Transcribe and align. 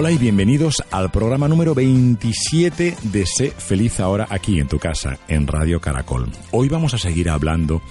Hola 0.00 0.12
y 0.12 0.16
bienvenidos 0.16 0.82
al 0.90 1.10
programa 1.10 1.46
número 1.46 1.74
27 1.74 2.96
de 3.02 3.26
Sé 3.26 3.50
Feliz 3.50 4.00
Ahora 4.00 4.26
aquí 4.30 4.58
en 4.58 4.66
tu 4.66 4.78
casa, 4.78 5.18
en 5.28 5.46
Radio 5.46 5.78
Caracol. 5.78 6.32
Hoy 6.52 6.70
vamos 6.70 6.94
a 6.94 6.98
seguir 6.98 7.28
hablando 7.28 7.82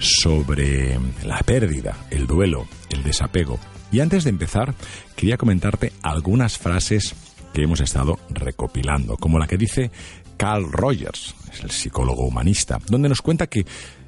sobre 0.00 0.98
la 1.24 1.38
pérdida, 1.46 1.98
el 2.10 2.26
duelo, 2.26 2.66
el 2.90 3.04
desapego. 3.04 3.60
Y 3.92 4.00
antes 4.00 4.24
de 4.24 4.30
empezar, 4.30 4.74
quería 5.14 5.36
comentarte 5.36 5.92
algunas 6.02 6.58
frases 6.58 7.14
que 7.54 7.62
hemos 7.62 7.78
estado 7.78 8.18
recopilando, 8.28 9.16
como 9.16 9.38
la 9.38 9.46
que 9.46 9.56
dice 9.56 9.92
Carl 10.36 10.72
Rogers, 10.72 11.36
el 11.62 11.70
psicólogo 11.70 12.26
humanista, 12.26 12.80
donde 12.88 13.08
nos 13.08 13.22
cuenta 13.22 13.46
que 13.46 13.64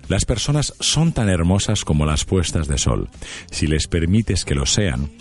las 0.09 0.25
personas 0.25 0.75
son 0.81 1.13
tan 1.13 1.29
hermosas 1.29 1.85
como 1.85 2.05
las 2.05 2.25
puestas 2.25 2.67
de 2.67 2.79
sol. 2.79 3.09
Si 3.53 3.69
les 3.69 3.87
permites 3.87 4.45
que 4.45 4.57
lo 4.57 4.67
sean, 4.67 5.13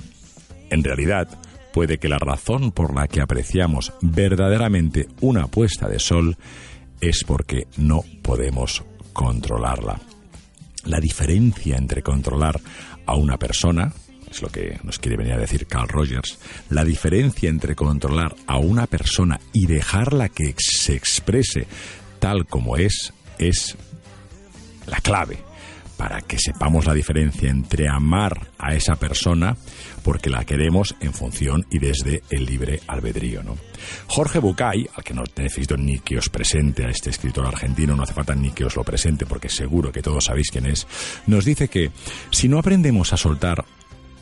en 0.72 0.84
realidad 0.84 1.30
puede 1.78 2.00
que 2.00 2.10
la 2.10 2.18
razón 2.18 2.72
por 2.72 2.96
la 2.96 3.08
que 3.08 3.22
apreciamos 3.22 3.94
verdaderamente 4.02 5.06
una 5.22 5.46
puesta 5.46 5.88
de 5.88 6.00
sol 6.00 6.36
es 7.02 7.24
porque 7.24 7.68
no 7.78 8.04
podemos 8.24 8.84
controlarla. 9.14 10.02
La 10.86 11.00
diferencia 11.00 11.78
entre 11.78 12.02
controlar 12.02 12.60
a 13.06 13.14
una 13.14 13.38
persona, 13.38 13.94
es 14.28 14.42
lo 14.42 14.50
que 14.50 14.80
nos 14.82 14.98
quiere 14.98 15.18
venir 15.18 15.34
a 15.34 15.38
decir 15.38 15.68
Carl 15.68 15.88
Rogers, 15.88 16.40
la 16.72 16.84
diferencia 16.84 17.48
entre 17.48 17.76
controlar 17.76 18.36
a 18.48 18.58
una 18.58 18.88
persona 18.88 19.40
y 19.54 19.68
dejarla 19.68 20.30
que 20.30 20.56
se 20.58 20.96
exprese 20.96 21.68
tal 22.18 22.48
como 22.48 22.78
es, 22.78 23.14
es 23.38 23.78
la 24.88 24.98
clave 24.98 25.47
para 25.98 26.22
que 26.22 26.38
sepamos 26.38 26.86
la 26.86 26.94
diferencia 26.94 27.50
entre 27.50 27.90
amar 27.90 28.52
a 28.60 28.76
esa 28.76 28.96
persona 28.96 29.58
porque 30.04 30.30
la 30.30 30.46
queremos 30.46 30.96
en 31.02 31.12
función 31.12 31.66
y 31.70 31.80
desde 31.80 32.22
el 32.30 32.46
libre 32.46 32.80
albedrío. 32.88 33.44
¿no? 33.44 33.58
Jorge 34.06 34.40
Bucay, 34.40 34.88
al 34.96 35.04
que 35.04 35.14
no 35.14 35.24
necesito 35.36 35.76
ni 35.76 36.00
que 36.00 36.18
os 36.18 36.30
presente 36.30 36.86
a 36.86 36.90
este 36.90 37.10
escritor 37.10 37.46
argentino, 37.46 37.96
no 37.96 38.04
hace 38.04 38.14
falta 38.14 38.36
ni 38.36 38.52
que 38.52 38.64
os 38.64 38.76
lo 38.76 38.84
presente 38.84 39.26
porque 39.26 39.50
seguro 39.50 39.92
que 39.92 40.04
todos 40.04 40.26
sabéis 40.26 40.52
quién 40.52 40.68
es, 40.68 40.88
nos 41.26 41.44
dice 41.44 41.68
que 41.68 41.92
si 42.30 42.48
no 42.48 42.60
aprendemos 42.60 43.12
a 43.12 43.18
soltar, 43.18 43.66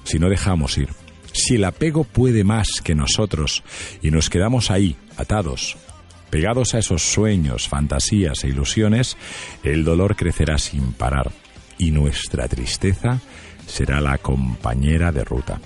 si 0.06 0.18
no 0.18 0.30
dejamos 0.30 0.78
ir, 0.78 0.90
si 1.34 1.56
el 1.56 1.66
apego 1.66 2.06
puede 2.06 2.46
más 2.46 2.82
que 2.84 2.96
nosotros 2.96 3.64
y 4.02 4.12
nos 4.12 4.30
quedamos 4.30 4.72
ahí, 4.72 4.96
atados, 5.18 5.78
pegados 6.30 6.74
a 6.74 6.80
esos 6.80 7.02
sueños, 7.04 7.68
fantasías 7.68 8.44
e 8.46 8.48
ilusiones, 8.48 9.18
el 9.64 9.84
dolor 9.84 10.16
crecerá 10.16 10.58
sin 10.58 10.94
parar 10.94 11.32
y 11.78 11.92
nuestra 11.92 12.48
tristeza 12.48 13.20
será 13.66 14.02
la 14.02 14.18
compañera 14.18 15.12
de 15.12 15.24
ruta. 15.24 15.60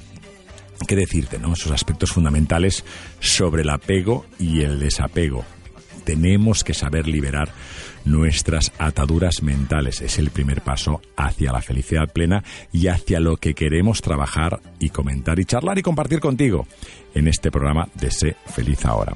¿Qué 0.87 0.95
decirte, 0.95 1.37
no? 1.39 1.53
Esos 1.53 1.71
aspectos 1.71 2.11
fundamentales 2.11 2.85
sobre 3.19 3.63
el 3.63 3.69
apego 3.69 4.25
y 4.39 4.61
el 4.61 4.79
desapego. 4.79 5.43
Tenemos 6.05 6.63
que 6.63 6.73
saber 6.73 7.07
liberar 7.07 7.51
nuestras 8.05 8.71
ataduras 8.79 9.43
mentales. 9.43 10.01
Es 10.01 10.17
el 10.17 10.31
primer 10.31 10.61
paso 10.61 11.01
hacia 11.17 11.51
la 11.51 11.61
felicidad 11.61 12.11
plena 12.11 12.43
y 12.71 12.87
hacia 12.87 13.19
lo 13.19 13.37
que 13.37 13.53
queremos 13.53 14.01
trabajar 14.01 14.61
y 14.79 14.89
comentar 14.89 15.39
y 15.39 15.45
charlar 15.45 15.77
y 15.77 15.83
compartir 15.83 16.19
contigo 16.19 16.65
en 17.13 17.27
este 17.27 17.51
programa 17.51 17.89
de 17.95 18.09
Sé 18.09 18.35
Feliz 18.47 18.85
Ahora. 18.85 19.15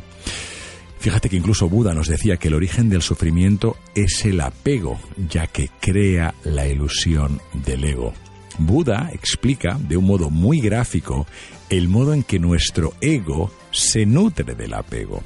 Fíjate 1.03 1.27
que 1.27 1.35
incluso 1.35 1.67
Buda 1.67 1.93
nos 1.93 2.07
decía 2.07 2.37
que 2.37 2.47
el 2.47 2.53
origen 2.53 2.89
del 2.89 3.01
sufrimiento 3.01 3.75
es 3.93 4.23
el 4.23 4.39
apego, 4.39 4.97
ya 5.29 5.47
que 5.47 5.69
crea 5.81 6.33
la 6.45 6.65
ilusión 6.65 7.41
del 7.65 7.83
ego. 7.83 8.13
Buda 8.57 9.09
explica 9.11 9.77
de 9.81 9.97
un 9.97 10.05
modo 10.05 10.29
muy 10.29 10.61
gráfico 10.61 11.27
el 11.69 11.89
modo 11.89 12.13
en 12.13 12.23
que 12.23 12.39
nuestro 12.39 12.93
ego 13.01 13.51
se 13.69 14.05
nutre 14.05 14.55
del 14.55 14.73
apego 14.75 15.23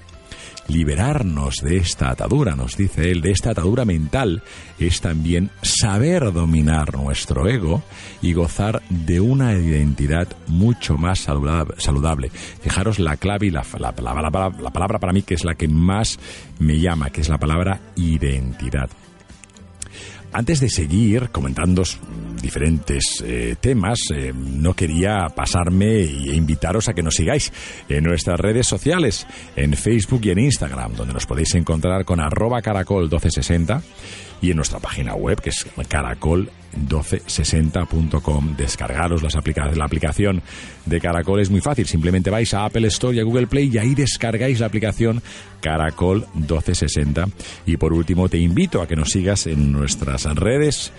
liberarnos 0.67 1.57
de 1.61 1.78
esta 1.78 2.09
atadura, 2.09 2.55
nos 2.55 2.78
dice 2.78 3.11
él, 3.11 3.22
de 3.22 3.31
esta 3.31 3.51
atadura 3.51 3.85
mental, 3.85 4.44
es 4.79 5.01
también 5.01 5.50
saber 5.61 6.31
dominar 6.33 6.95
nuestro 6.95 7.47
ego 7.47 7.83
y 8.22 8.33
gozar 8.33 8.81
de 8.89 9.19
una 9.19 9.53
identidad 9.53 10.28
mucho 10.47 10.97
más 10.97 11.19
saludable. 11.19 12.29
Fijaros 12.29 13.00
la 13.00 13.17
clave 13.17 13.47
y 13.47 13.51
la, 13.51 13.63
la, 13.79 13.94
la 13.94 14.72
palabra 14.72 15.00
para 15.00 15.13
mí 15.13 15.22
que 15.22 15.35
es 15.35 15.44
la 15.44 15.55
que 15.55 15.67
más 15.67 16.19
me 16.59 16.79
llama, 16.79 17.09
que 17.09 17.22
es 17.22 17.29
la 17.29 17.38
palabra 17.38 17.79
identidad. 17.95 18.89
Antes 20.37 20.59
de 20.59 20.69
seguir 20.69 21.31
comentando 21.31 21.81
diferentes 22.39 23.23
eh, 23.25 23.55
temas, 23.59 23.97
eh, 24.13 24.31
no 24.35 24.75
quería 24.75 25.29
pasarme 25.35 26.01
e 26.01 26.35
invitaros 26.35 26.87
a 26.87 26.93
que 26.93 27.01
nos 27.01 27.15
sigáis 27.15 27.51
en 27.89 28.03
nuestras 28.03 28.39
redes 28.39 28.67
sociales, 28.67 29.25
en 29.55 29.73
Facebook 29.73 30.21
y 30.25 30.29
en 30.29 30.37
Instagram, 30.37 30.93
donde 30.93 31.15
nos 31.15 31.25
podéis 31.25 31.55
encontrar 31.55 32.05
con 32.05 32.19
arroba 32.19 32.61
caracol 32.61 33.05
1260 33.05 33.81
y 34.41 34.51
en 34.51 34.57
nuestra 34.57 34.79
página 34.79 35.15
web 35.15 35.41
que 35.41 35.49
es 35.49 35.65
caracol1260.com. 35.75 38.55
Descargaros 38.55 39.23
las 39.23 39.33
la 39.77 39.85
aplicación 39.85 40.43
de 40.85 40.99
Caracol 40.99 41.39
es 41.39 41.49
muy 41.49 41.61
fácil, 41.61 41.87
simplemente 41.87 42.29
vais 42.29 42.53
a 42.53 42.65
Apple 42.65 42.87
Store 42.87 43.15
y 43.15 43.19
a 43.19 43.23
Google 43.23 43.47
Play 43.47 43.69
y 43.73 43.77
ahí 43.77 43.95
descargáis 43.95 44.59
la 44.59 44.65
aplicación 44.67 45.23
Caracol 45.61 46.27
1260. 46.33 47.25
Y 47.66 47.78
por 47.78 47.93
último 47.93 48.28
te 48.29 48.37
invito 48.37 48.81
a 48.81 48.87
que 48.87 48.95
nos 48.95 49.09
sigas 49.09 49.47
en 49.47 49.72
nuestras 49.72 50.25
redes 50.25 50.91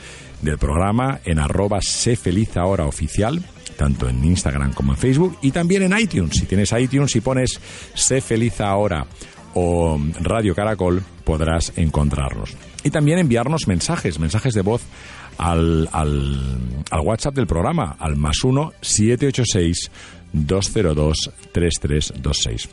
del 0.43 0.59
programa 0.59 1.21
en 1.25 1.39
arroba 1.39 1.79
sé 1.81 2.17
feliz 2.17 2.57
oficial 2.57 3.41
tanto 3.77 4.09
en 4.09 4.25
Instagram 4.25 4.73
como 4.73 4.93
en 4.93 4.99
Facebook 4.99 5.39
y 5.41 5.53
también 5.53 5.85
en 5.85 5.97
iTunes. 5.99 6.37
Si 6.37 6.47
tienes 6.47 6.73
iTunes 6.73 7.15
y 7.17 7.21
pones 7.21 7.61
sé 7.95 8.21
feliz 8.21 8.61
ahora 8.61 9.07
o 9.55 9.99
Radio 10.21 10.55
Caracol 10.55 11.03
podrás 11.25 11.73
encontrarnos. 11.77 12.57
Y 12.85 12.91
también 12.91 13.19
enviarnos 13.19 13.67
mensajes, 13.67 14.19
mensajes 14.19 14.55
de 14.55 14.63
voz 14.63 14.83
al, 15.37 15.89
al, 15.93 16.41
al 16.91 17.01
WhatsApp 17.01 17.35
del 17.35 17.47
programa, 17.47 17.97
al 17.99 18.17
más 18.17 18.45
1 18.45 18.73
786 18.81 19.91
202 20.33 21.31
3326. 21.53 22.69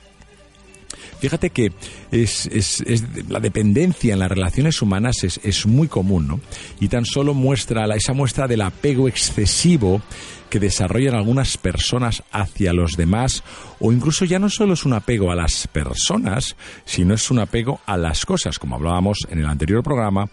Fíjate 1.19 1.49
que 1.49 1.71
es, 2.11 2.47
es, 2.47 2.83
la 3.29 3.39
dependencia 3.39 4.13
en 4.13 4.19
las 4.19 4.29
relaciones 4.29 4.81
humanas 4.81 5.23
es, 5.23 5.39
es, 5.43 5.65
muy 5.65 5.87
común, 5.87 6.27
¿no? 6.27 6.39
Y 6.79 6.87
tan 6.87 7.05
solo 7.05 7.33
muestra 7.33 7.85
esa 7.95 8.13
muestra 8.13 8.47
del 8.47 8.61
apego 8.61 9.07
excesivo 9.07 10.01
que 10.49 10.59
desarrollan 10.59 11.15
algunas 11.15 11.57
personas 11.57 12.23
hacia 12.31 12.73
los 12.73 12.93
demás 12.93 13.43
o 13.79 13.91
incluso 13.91 14.25
ya 14.25 14.39
no 14.39 14.49
solo 14.49 14.73
es 14.73 14.85
un 14.85 14.93
apego 14.93 15.31
a 15.31 15.35
las 15.35 15.67
personas, 15.67 16.55
sino 16.85 17.13
es 17.13 17.31
un 17.31 17.39
apego 17.39 17.79
a 17.85 17.97
las 17.97 18.25
cosas, 18.25 18.59
como 18.59 18.75
hablábamos 18.75 19.19
en 19.29 19.39
el 19.39 19.45
anterior 19.45 19.83
programa 19.83 20.29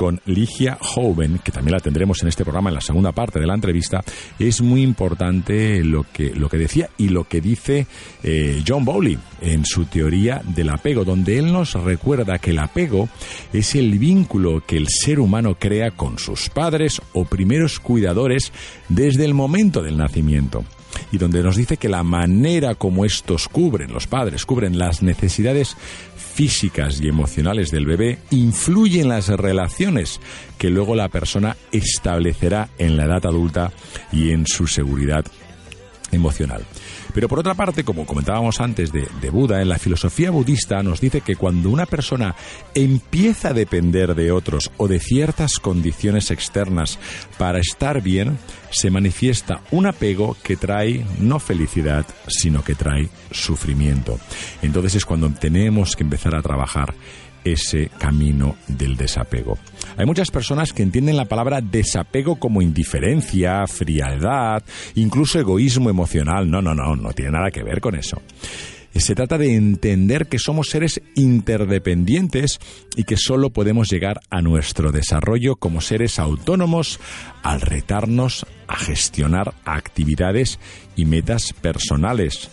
con 0.00 0.18
Ligia 0.24 0.78
Hoven, 0.96 1.40
que 1.44 1.52
también 1.52 1.74
la 1.74 1.80
tendremos 1.80 2.22
en 2.22 2.28
este 2.28 2.42
programa 2.42 2.70
en 2.70 2.76
la 2.76 2.80
segunda 2.80 3.12
parte 3.12 3.38
de 3.38 3.46
la 3.46 3.52
entrevista, 3.52 4.02
es 4.38 4.62
muy 4.62 4.80
importante 4.80 5.84
lo 5.84 6.06
que, 6.10 6.34
lo 6.34 6.48
que 6.48 6.56
decía 6.56 6.88
y 6.96 7.10
lo 7.10 7.24
que 7.24 7.42
dice 7.42 7.86
eh, 8.22 8.62
John 8.66 8.86
Bowley 8.86 9.18
en 9.42 9.66
su 9.66 9.84
teoría 9.84 10.40
del 10.42 10.70
apego, 10.70 11.04
donde 11.04 11.36
él 11.38 11.52
nos 11.52 11.74
recuerda 11.74 12.38
que 12.38 12.52
el 12.52 12.60
apego 12.60 13.10
es 13.52 13.74
el 13.74 13.98
vínculo 13.98 14.64
que 14.66 14.78
el 14.78 14.88
ser 14.88 15.20
humano 15.20 15.56
crea 15.58 15.90
con 15.90 16.18
sus 16.18 16.48
padres 16.48 17.02
o 17.12 17.26
primeros 17.26 17.78
cuidadores 17.78 18.54
desde 18.88 19.26
el 19.26 19.34
momento 19.34 19.82
del 19.82 19.98
nacimiento 19.98 20.64
y 21.12 21.18
donde 21.18 21.42
nos 21.42 21.56
dice 21.56 21.76
que 21.76 21.88
la 21.88 22.02
manera 22.02 22.74
como 22.74 23.04
estos 23.04 23.48
cubren, 23.48 23.92
los 23.92 24.06
padres 24.06 24.46
cubren 24.46 24.78
las 24.78 25.02
necesidades 25.02 25.76
físicas 26.16 27.00
y 27.00 27.08
emocionales 27.08 27.70
del 27.70 27.86
bebé 27.86 28.18
influyen 28.30 29.02
en 29.02 29.08
las 29.08 29.28
relaciones 29.28 30.20
que 30.58 30.70
luego 30.70 30.94
la 30.94 31.08
persona 31.08 31.56
establecerá 31.72 32.68
en 32.78 32.96
la 32.96 33.04
edad 33.04 33.26
adulta 33.26 33.72
y 34.12 34.30
en 34.30 34.46
su 34.46 34.66
seguridad 34.66 35.24
emocional. 36.12 36.64
Pero 37.14 37.28
por 37.28 37.38
otra 37.38 37.54
parte, 37.54 37.84
como 37.84 38.06
comentábamos 38.06 38.60
antes 38.60 38.92
de, 38.92 39.08
de, 39.20 39.30
Buda, 39.30 39.62
en 39.62 39.68
la 39.68 39.78
filosofía 39.78 40.30
budista 40.30 40.82
nos 40.82 41.00
dice 41.00 41.20
que 41.20 41.36
cuando 41.36 41.70
una 41.70 41.86
persona 41.86 42.34
empieza 42.74 43.48
a 43.48 43.54
depender 43.54 44.14
de 44.14 44.32
otros 44.32 44.70
o 44.76 44.88
de 44.88 45.00
ciertas 45.00 45.58
condiciones 45.58 46.30
externas 46.30 46.98
para 47.38 47.58
estar 47.58 48.02
bien, 48.02 48.38
se 48.70 48.90
manifiesta 48.90 49.60
un 49.70 49.86
apego 49.86 50.36
que 50.42 50.56
trae 50.56 51.04
no 51.18 51.38
felicidad, 51.40 52.06
sino 52.28 52.62
que 52.62 52.74
trae 52.74 53.08
sufrimiento. 53.30 54.18
Entonces 54.62 54.96
es 54.96 55.04
cuando 55.04 55.30
tenemos 55.30 55.96
que 55.96 56.04
empezar 56.04 56.34
a 56.34 56.42
trabajar 56.42 56.94
ese 57.44 57.90
camino 57.98 58.56
del 58.68 58.96
desapego. 58.96 59.58
Hay 59.96 60.06
muchas 60.06 60.30
personas 60.30 60.72
que 60.72 60.82
entienden 60.82 61.16
la 61.16 61.26
palabra 61.26 61.60
desapego 61.60 62.36
como 62.36 62.62
indiferencia, 62.62 63.66
frialdad, 63.66 64.62
incluso 64.94 65.38
egoísmo 65.38 65.90
emocional. 65.90 66.50
No, 66.50 66.62
no, 66.62 66.74
no, 66.74 66.96
no 66.96 67.12
tiene 67.12 67.32
nada 67.32 67.50
que 67.50 67.62
ver 67.62 67.80
con 67.80 67.96
eso. 67.96 68.20
Se 68.94 69.14
trata 69.14 69.38
de 69.38 69.54
entender 69.54 70.26
que 70.26 70.38
somos 70.38 70.68
seres 70.68 71.00
interdependientes 71.14 72.58
y 72.96 73.04
que 73.04 73.16
solo 73.16 73.50
podemos 73.50 73.88
llegar 73.88 74.20
a 74.30 74.42
nuestro 74.42 74.90
desarrollo 74.90 75.56
como 75.56 75.80
seres 75.80 76.18
autónomos 76.18 76.98
al 77.42 77.60
retarnos 77.60 78.46
a 78.66 78.76
gestionar 78.76 79.54
actividades 79.64 80.58
y 80.96 81.04
metas 81.04 81.52
personales 81.52 82.50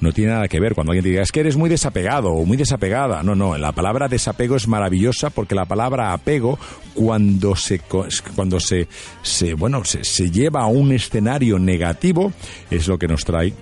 no 0.00 0.12
tiene 0.12 0.32
nada 0.32 0.48
que 0.48 0.60
ver. 0.60 0.74
Cuando 0.74 0.92
alguien 0.92 1.04
te 1.04 1.10
diga, 1.10 1.22
es 1.22 1.32
que 1.32 1.40
eres 1.40 1.56
muy 1.56 1.68
desapegado 1.68 2.32
o 2.32 2.44
muy 2.44 2.56
desapegada. 2.56 3.22
No, 3.22 3.34
no, 3.34 3.56
la 3.56 3.72
palabra 3.72 4.08
desapego 4.08 4.56
es 4.56 4.68
maravillosa 4.68 5.30
porque 5.30 5.54
la 5.54 5.64
palabra 5.64 6.12
apego, 6.12 6.58
cuando 6.94 7.56
se, 7.56 7.80
cuando 8.34 8.60
se, 8.60 8.88
se 9.22 9.54
bueno, 9.54 9.84
se, 9.84 10.04
se 10.04 10.30
lleva 10.30 10.62
a 10.62 10.66
un 10.66 10.92
escenario 10.92 11.58
negativo, 11.58 12.32
es 12.70 12.88
lo 12.88 12.98
que 12.98 13.08
nos 13.08 13.24
trae 13.24 13.52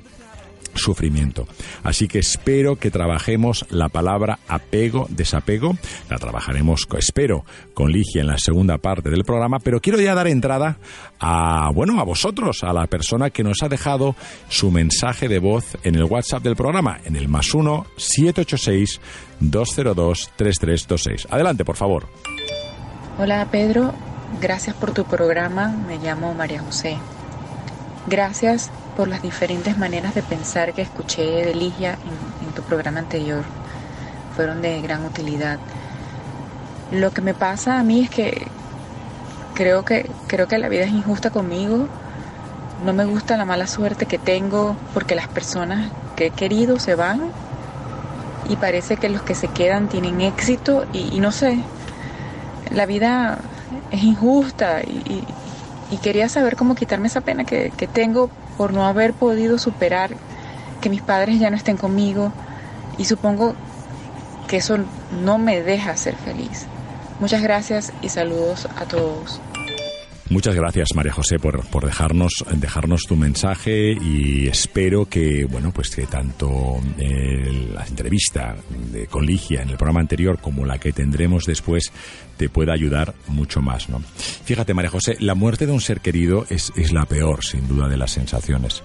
sufrimiento. 0.77 1.47
Así 1.83 2.09
que 2.09 2.19
espero 2.19 2.77
que 2.77 2.91
trabajemos 2.91 3.67
la 3.71 3.89
palabra 3.89 4.39
apego, 4.49 5.07
desapego. 5.11 5.77
La 6.11 6.19
trabajaremos, 6.19 6.87
espero, 6.99 7.45
con 7.75 7.91
Ligia 7.91 8.21
en 8.21 8.27
la 8.29 8.39
segunda 8.39 8.79
parte 8.79 9.11
del 9.11 9.25
programa, 9.25 9.59
pero 9.59 9.81
quiero 9.81 10.01
ya 10.01 10.15
dar 10.15 10.29
entrada 10.29 10.79
a, 11.21 11.71
bueno, 11.75 12.01
a 12.01 12.05
vosotros, 12.05 12.63
a 12.65 12.73
la 12.73 12.87
persona 12.87 13.31
que 13.31 13.45
nos 13.45 13.63
ha 13.63 13.69
dejado 13.69 14.17
su 14.49 14.71
mensaje 14.71 15.29
de 15.29 15.39
voz 15.39 15.77
en 15.83 15.95
el 15.95 16.05
WhatsApp 16.05 16.43
del 16.43 16.57
programa, 16.57 16.99
en 17.05 17.17
el 17.17 17.29
más 17.29 17.55
1 17.55 17.87
786 17.97 19.01
202 19.41 20.31
3326. 20.37 21.29
Adelante, 21.31 21.65
por 21.65 21.77
favor. 21.77 22.09
Hola, 23.19 23.47
Pedro. 23.51 23.95
Gracias 24.41 24.77
por 24.77 24.93
tu 24.93 25.05
programa. 25.05 25.69
Me 25.69 25.99
llamo 25.99 26.35
María 26.35 26.61
José. 26.61 26.99
Gracias 28.07 28.71
por 28.97 29.09
las 29.09 29.21
diferentes 29.21 29.77
maneras 29.77 30.15
de 30.15 30.23
pensar 30.23 30.73
que 30.73 30.83
escuché 30.83 31.45
de 31.45 31.55
Ligia 31.55 31.99
en, 32.43 32.55
tu 32.55 32.63
programa 32.63 33.01
anterior. 33.01 33.45
Fueron 34.35 34.63
de 34.63 34.81
gran 34.81 35.05
utilidad. 35.05 35.59
Lo 36.91 37.11
que 37.11 37.21
me 37.21 37.35
pasa 37.35 37.79
a 37.79 37.83
mí 37.83 38.01
es 38.01 38.11
que 38.11 38.47
creo 39.55 39.85
que 39.85 40.09
creo 40.27 40.49
que 40.49 40.59
la 40.59 40.71
vida 40.71 40.85
es 40.85 40.91
injusta 40.91 41.31
conmigo. 41.31 41.87
No 42.85 42.95
me 42.95 43.05
gusta 43.05 43.37
la 43.37 43.45
mala 43.45 43.67
suerte 43.67 44.07
que 44.07 44.19
tengo 44.19 44.77
porque 44.95 45.15
las 45.15 45.29
personas 45.29 45.91
que 46.17 46.27
he 46.27 46.31
querido 46.31 46.79
se 46.79 46.95
van 46.95 47.31
y 48.49 48.57
parece 48.57 48.97
que 48.97 49.11
los 49.11 49.23
que 49.23 49.35
se 49.35 49.49
quedan 49.49 49.89
tienen 49.89 50.23
éxito 50.23 50.87
y, 50.93 51.21
no 51.21 51.33
sé, 51.33 51.59
la 52.71 52.87
vida 52.87 53.39
es 53.91 54.03
injusta 54.03 54.83
y, 54.83 55.25
quería 56.03 56.29
saber 56.29 56.57
cómo 56.57 56.75
quitarme 56.75 57.09
esa 57.09 57.21
pena 57.21 57.45
que, 57.45 57.73
que 57.77 57.87
tengo 57.87 58.31
por 58.57 58.73
no 58.73 58.87
haber 58.87 59.13
podido 59.13 59.59
superar 59.59 60.11
que 60.81 60.91
mis 60.91 61.03
padres 61.03 61.39
ya 61.39 61.51
no 61.51 61.57
estén 61.57 61.77
conmigo 61.77 62.33
y 62.99 63.05
supongo 63.05 63.55
que 64.49 64.59
eso 64.59 64.79
no 65.25 65.39
me 65.39 65.63
deja 65.63 65.97
ser 65.97 66.15
feliz. 66.15 66.67
Muchas 67.21 67.43
gracias 67.43 67.93
y 68.03 68.09
saludos 68.09 68.69
a 68.77 68.85
todos. 68.85 69.41
Muchas 70.29 70.57
gracias, 70.57 70.89
María 70.97 71.13
José, 71.13 71.39
por, 71.39 71.65
por 71.69 71.87
dejarnos, 71.87 72.33
dejarnos 72.57 73.03
tu 73.03 73.15
mensaje 73.15 73.93
y 73.93 74.49
espero 74.49 75.07
que, 75.07 75.45
bueno, 75.45 75.71
pues 75.73 75.91
que 75.91 76.07
tanto 76.07 76.81
eh, 76.99 77.69
la 77.73 77.87
entrevista 77.87 78.57
de, 78.91 79.07
con 79.07 79.25
Ligia 79.25 79.63
en 79.63 79.71
el 79.71 79.77
programa 79.77 80.01
anterior 80.01 80.41
como 80.41 80.65
la 80.65 80.79
que 80.79 80.93
tendremos 80.93 81.45
después 81.45 81.93
te 82.37 82.49
pueda 82.49 82.73
ayudar 82.73 83.15
mucho 83.29 83.63
más, 83.63 83.89
¿no? 83.89 84.01
Fíjate, 84.45 84.75
María 84.75 84.91
José, 84.91 85.17
la 85.21 85.37
muerte 85.37 85.65
de 85.65 85.73
un 85.73 85.81
ser 85.81 86.01
querido 86.01 86.45
es, 86.51 86.73
es 86.77 86.93
la 86.93 87.07
peor, 87.07 87.45
sin 87.45 87.69
duda, 87.69 87.89
de 87.89 87.97
las 87.97 88.11
sensaciones. 88.11 88.83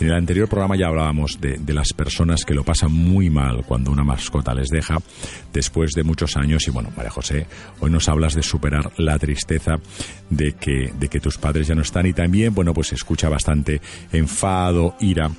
En 0.00 0.08
el 0.08 0.14
anterior 0.14 0.48
programa 0.48 0.76
ya 0.76 0.88
hablábamos 0.88 1.40
de, 1.40 1.60
las 1.72 1.92
personas 1.92 2.44
que 2.44 2.54
lo 2.54 2.64
pasan 2.64 2.92
muy 2.92 3.30
mal 3.30 3.64
cuando 3.64 3.92
una 3.92 4.02
mascota 4.02 4.54
les 4.54 4.68
deja 4.68 4.98
después 5.52 5.92
de 5.92 6.02
muchos 6.02 6.36
años. 6.36 6.66
Y 6.66 6.70
bueno, 6.70 6.90
María 6.96 7.10
José, 7.10 7.46
hoy 7.80 7.90
nos 7.90 8.08
hablas 8.08 8.34
de 8.34 8.42
superar 8.42 8.90
la 8.96 9.18
tristeza 9.18 9.76
de 10.28 10.54
que, 10.54 10.92
de 10.98 11.08
que 11.08 11.20
tus 11.20 11.38
padres 11.38 11.68
ya 11.68 11.74
no 11.74 11.82
están 11.82 12.06
y 12.06 12.12
también, 12.12 12.54
bueno, 12.54 12.74
pues 12.74 12.92
escucha 12.92 13.28
bastante 13.28 13.80
enfado, 14.12 14.96
ira. 15.00 15.30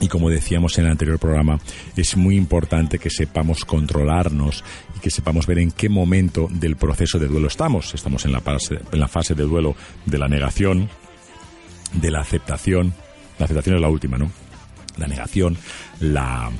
Y 0.00 0.08
como 0.08 0.30
decíamos 0.30 0.78
en 0.78 0.84
el 0.84 0.92
anterior 0.92 1.18
programa, 1.18 1.58
es 1.96 2.16
muy 2.16 2.36
importante 2.36 2.98
que 2.98 3.10
sepamos 3.10 3.64
controlarnos 3.64 4.62
y 4.96 5.00
que 5.00 5.10
sepamos 5.10 5.46
ver 5.46 5.58
en 5.58 5.72
qué 5.72 5.88
momento 5.88 6.48
del 6.50 6.76
proceso 6.76 7.18
de 7.18 7.26
duelo 7.26 7.48
estamos. 7.48 7.94
Estamos 7.94 8.24
en 8.24 8.32
la 8.32 8.40
fase, 8.40 8.78
en 8.92 9.00
la 9.00 9.08
fase 9.08 9.34
de 9.34 9.42
duelo 9.42 9.74
de 10.06 10.18
la 10.18 10.28
negación, 10.28 10.88
de 11.94 12.10
la 12.12 12.20
aceptación, 12.20 12.94
la 13.38 13.44
aceptación 13.44 13.76
es 13.76 13.82
la 13.82 13.88
última, 13.88 14.18
¿no? 14.18 14.30
La 14.96 15.06
negación, 15.06 15.56
la, 16.00 16.50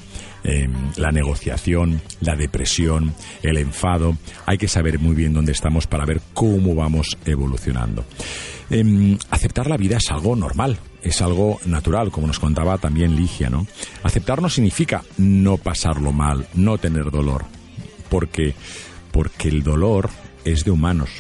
em, 0.45 0.73
la 0.97 1.11
negociación, 1.11 2.01
la 2.21 2.37
depresión, 2.37 3.15
el 3.43 3.59
enfado. 3.59 4.17
Hay 4.47 4.59
que 4.59 4.69
saber 4.69 4.99
muy 4.99 5.15
bien 5.15 5.33
dónde 5.33 5.53
estamos 5.53 5.87
para 5.87 6.05
ver 6.05 6.21
cómo 6.35 6.75
vamos 6.75 7.19
evolucionando. 7.25 8.05
Em, 8.71 9.19
aceptar 9.31 9.69
la 9.69 9.77
vida 9.77 9.97
es 9.97 10.11
algo 10.11 10.37
normal, 10.37 10.79
es 11.03 11.21
algo 11.23 11.59
natural, 11.67 12.11
como 12.11 12.27
nos 12.27 12.39
contaba 12.39 12.79
también 12.79 13.17
Ligia, 13.17 13.51
¿no? 13.51 13.67
Aceptar 14.03 14.41
no 14.41 14.49
significa 14.49 15.03
no 15.17 15.57
pasarlo 15.57 16.13
mal, 16.13 16.47
no 16.55 16.79
tener 16.79 17.11
dolor, 17.11 17.47
porque, 18.09 18.55
porque 19.11 19.49
el 19.49 19.63
dolor 19.63 20.11
es 20.45 20.65
de 20.65 20.71
humanos. 20.71 21.11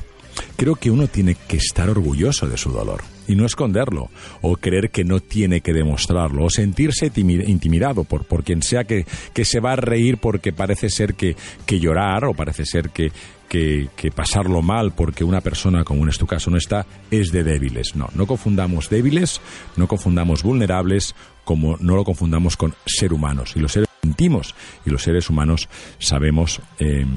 Creo 0.57 0.77
que 0.77 0.91
uno 0.91 1.09
tiene 1.09 1.35
que 1.35 1.57
estar 1.57 1.91
orgulloso 1.91 2.47
de 2.47 2.57
su 2.57 2.71
dolor 2.71 3.18
y 3.28 3.37
no 3.37 3.47
esconderlo, 3.47 4.11
o 4.42 4.56
creer 4.56 4.90
que 4.90 5.04
no 5.04 5.20
tiene 5.20 5.61
que 5.61 5.73
demostrarlo, 5.73 6.47
o 6.47 6.50
sentirse 6.50 7.12
intimidado 7.14 8.04
por, 8.04 8.25
por 8.25 8.42
quien 8.42 8.62
sea 8.62 8.85
que, 8.85 9.06
que 9.32 9.44
se 9.44 9.61
va 9.61 9.73
a 9.73 9.76
reír 9.76 10.18
porque 10.18 10.52
parece 10.52 10.88
ser 10.88 11.14
que, 11.14 11.37
que 11.66 11.78
llorar 11.78 12.25
o 12.25 12.35
parece 12.35 12.64
ser 12.64 12.90
que, 12.90 13.12
que, 13.49 13.88
que, 13.97 14.11
pasarlo 14.11 14.62
mal 14.62 14.92
porque 14.92 15.25
una 15.25 15.40
persona, 15.40 15.85
como 15.85 16.02
en 16.02 16.08
este 16.08 16.26
caso 16.26 16.50
no 16.50 16.56
está, 16.56 16.87
es 17.11 17.30
de 17.30 17.44
débiles. 17.44 17.94
No, 17.94 18.08
no 18.14 18.26
confundamos 18.26 18.88
débiles, 18.88 19.40
no 19.76 19.87
confundamos 19.87 20.42
vulnerables, 20.42 21.14
como 21.44 21.76
no 21.78 21.97
lo 21.97 22.04
confundamos 22.04 22.56
con 22.56 22.75
ser 22.87 23.12
humanos. 23.12 23.52
Y 23.56 23.61
los 23.61 23.73
seres 23.73 23.88
sentimos 24.02 24.54
y 24.87 24.90
los 24.90 25.02
seres 25.02 25.28
humanos 25.30 25.68
sabemos 25.99 26.61
em, 26.78 27.08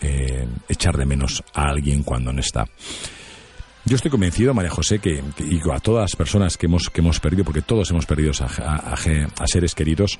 em, 0.00 0.48
echar 0.68 0.96
de 0.96 1.06
menos 1.06 1.42
a 1.54 1.68
alguien 1.68 2.02
cuando 2.02 2.32
no 2.32 2.40
está. 2.40 2.66
Yo 3.84 3.96
estoy 3.96 4.10
convencido, 4.10 4.52
María 4.52 4.70
José, 4.70 4.98
que, 4.98 5.22
y 5.38 5.60
a 5.72 5.80
todas 5.80 6.02
las 6.02 6.16
personas 6.16 6.56
que 6.56 6.66
hemos, 6.66 6.90
que 6.90 7.00
hemos 7.00 7.18
perdido, 7.18 7.44
porque 7.44 7.62
todos 7.62 7.90
hemos 7.90 8.06
perdido 8.06 8.32
a, 8.40 8.74
a, 8.92 9.46
seres 9.46 9.74
queridos, 9.74 10.18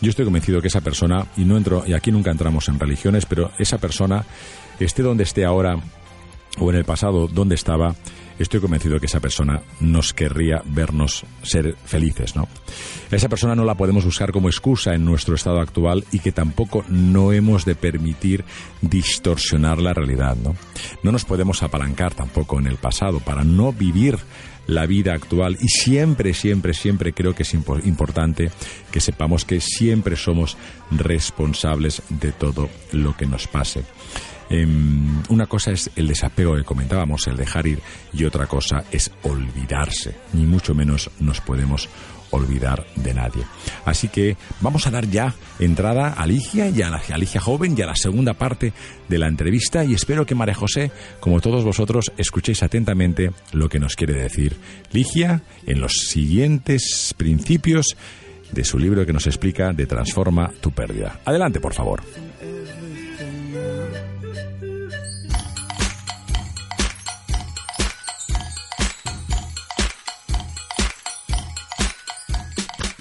yo 0.00 0.10
estoy 0.10 0.24
convencido 0.24 0.60
que 0.60 0.68
esa 0.68 0.80
persona, 0.80 1.26
y 1.36 1.44
no 1.44 1.56
entro, 1.56 1.84
y 1.86 1.92
aquí 1.92 2.10
nunca 2.10 2.30
entramos 2.30 2.68
en 2.68 2.78
religiones, 2.78 3.24
pero 3.24 3.52
esa 3.58 3.78
persona, 3.78 4.24
esté 4.80 5.02
donde 5.02 5.22
esté 5.22 5.44
ahora, 5.44 5.76
o 6.58 6.70
en 6.70 6.76
el 6.76 6.84
pasado, 6.84 7.28
donde 7.28 7.54
estaba, 7.54 7.94
estoy 8.38 8.60
convencido 8.60 8.98
que 8.98 9.06
esa 9.06 9.20
persona 9.20 9.62
nos 9.80 10.12
querría 10.12 10.62
vernos 10.64 11.24
ser 11.42 11.76
felices, 11.84 12.34
¿no? 12.34 12.48
Esa 13.10 13.28
persona 13.28 13.54
no 13.54 13.64
la 13.64 13.74
podemos 13.74 14.04
usar 14.04 14.32
como 14.32 14.48
excusa 14.48 14.94
en 14.94 15.04
nuestro 15.04 15.34
estado 15.34 15.60
actual 15.60 16.04
y 16.12 16.18
que 16.18 16.32
tampoco 16.32 16.84
no 16.88 17.32
hemos 17.32 17.64
de 17.64 17.74
permitir 17.74 18.44
distorsionar 18.82 19.78
la 19.78 19.94
realidad, 19.94 20.36
¿no? 20.36 20.54
No 21.02 21.12
nos 21.12 21.24
podemos 21.24 21.62
apalancar 21.62 22.14
tampoco 22.14 22.58
en 22.58 22.66
el 22.66 22.76
pasado 22.76 23.20
para 23.20 23.44
no 23.44 23.72
vivir 23.72 24.18
la 24.66 24.84
vida 24.84 25.14
actual 25.14 25.56
y 25.60 25.68
siempre, 25.68 26.34
siempre, 26.34 26.74
siempre 26.74 27.14
creo 27.14 27.34
que 27.34 27.44
es 27.44 27.54
importante 27.54 28.50
que 28.92 29.00
sepamos 29.00 29.46
que 29.46 29.60
siempre 29.60 30.14
somos 30.14 30.58
responsables 30.90 32.02
de 32.10 32.32
todo 32.32 32.68
lo 32.92 33.16
que 33.16 33.26
nos 33.26 33.48
pase. 33.48 33.84
Em, 34.50 35.22
una 35.28 35.46
cosa 35.46 35.72
es 35.72 35.90
el 35.96 36.08
desapego 36.08 36.56
que 36.56 36.64
comentábamos, 36.64 37.26
el 37.26 37.36
dejar 37.36 37.66
ir, 37.66 37.80
y 38.12 38.24
otra 38.24 38.46
cosa 38.46 38.84
es 38.90 39.10
olvidarse. 39.22 40.16
Ni 40.32 40.46
mucho 40.46 40.74
menos 40.74 41.10
nos 41.20 41.40
podemos 41.40 41.88
olvidar 42.30 42.86
de 42.96 43.14
nadie. 43.14 43.44
Así 43.84 44.08
que 44.08 44.36
vamos 44.60 44.86
a 44.86 44.90
dar 44.90 45.06
ya 45.08 45.34
entrada 45.58 46.12
a 46.12 46.26
Ligia 46.26 46.68
y 46.68 46.82
a 46.82 46.90
la 46.90 47.18
Ligia 47.18 47.40
joven 47.40 47.74
y 47.76 47.82
a 47.82 47.86
la 47.86 47.96
segunda 47.96 48.34
parte 48.34 48.72
de 49.08 49.18
la 49.18 49.28
entrevista 49.28 49.84
y 49.84 49.94
espero 49.94 50.26
que 50.26 50.34
María 50.34 50.54
José, 50.54 50.90
como 51.20 51.40
todos 51.40 51.64
vosotros, 51.64 52.12
escuchéis 52.16 52.62
atentamente 52.62 53.32
lo 53.52 53.68
que 53.68 53.78
nos 53.78 53.96
quiere 53.96 54.14
decir 54.14 54.56
Ligia 54.92 55.42
en 55.66 55.80
los 55.80 55.92
siguientes 55.92 57.14
principios 57.16 57.96
de 58.52 58.64
su 58.64 58.78
libro 58.78 59.04
que 59.04 59.12
nos 59.12 59.26
explica 59.26 59.72
de 59.72 59.86
Transforma 59.86 60.50
tu 60.60 60.70
pérdida. 60.70 61.20
Adelante, 61.24 61.60
por 61.60 61.74
favor. 61.74 62.02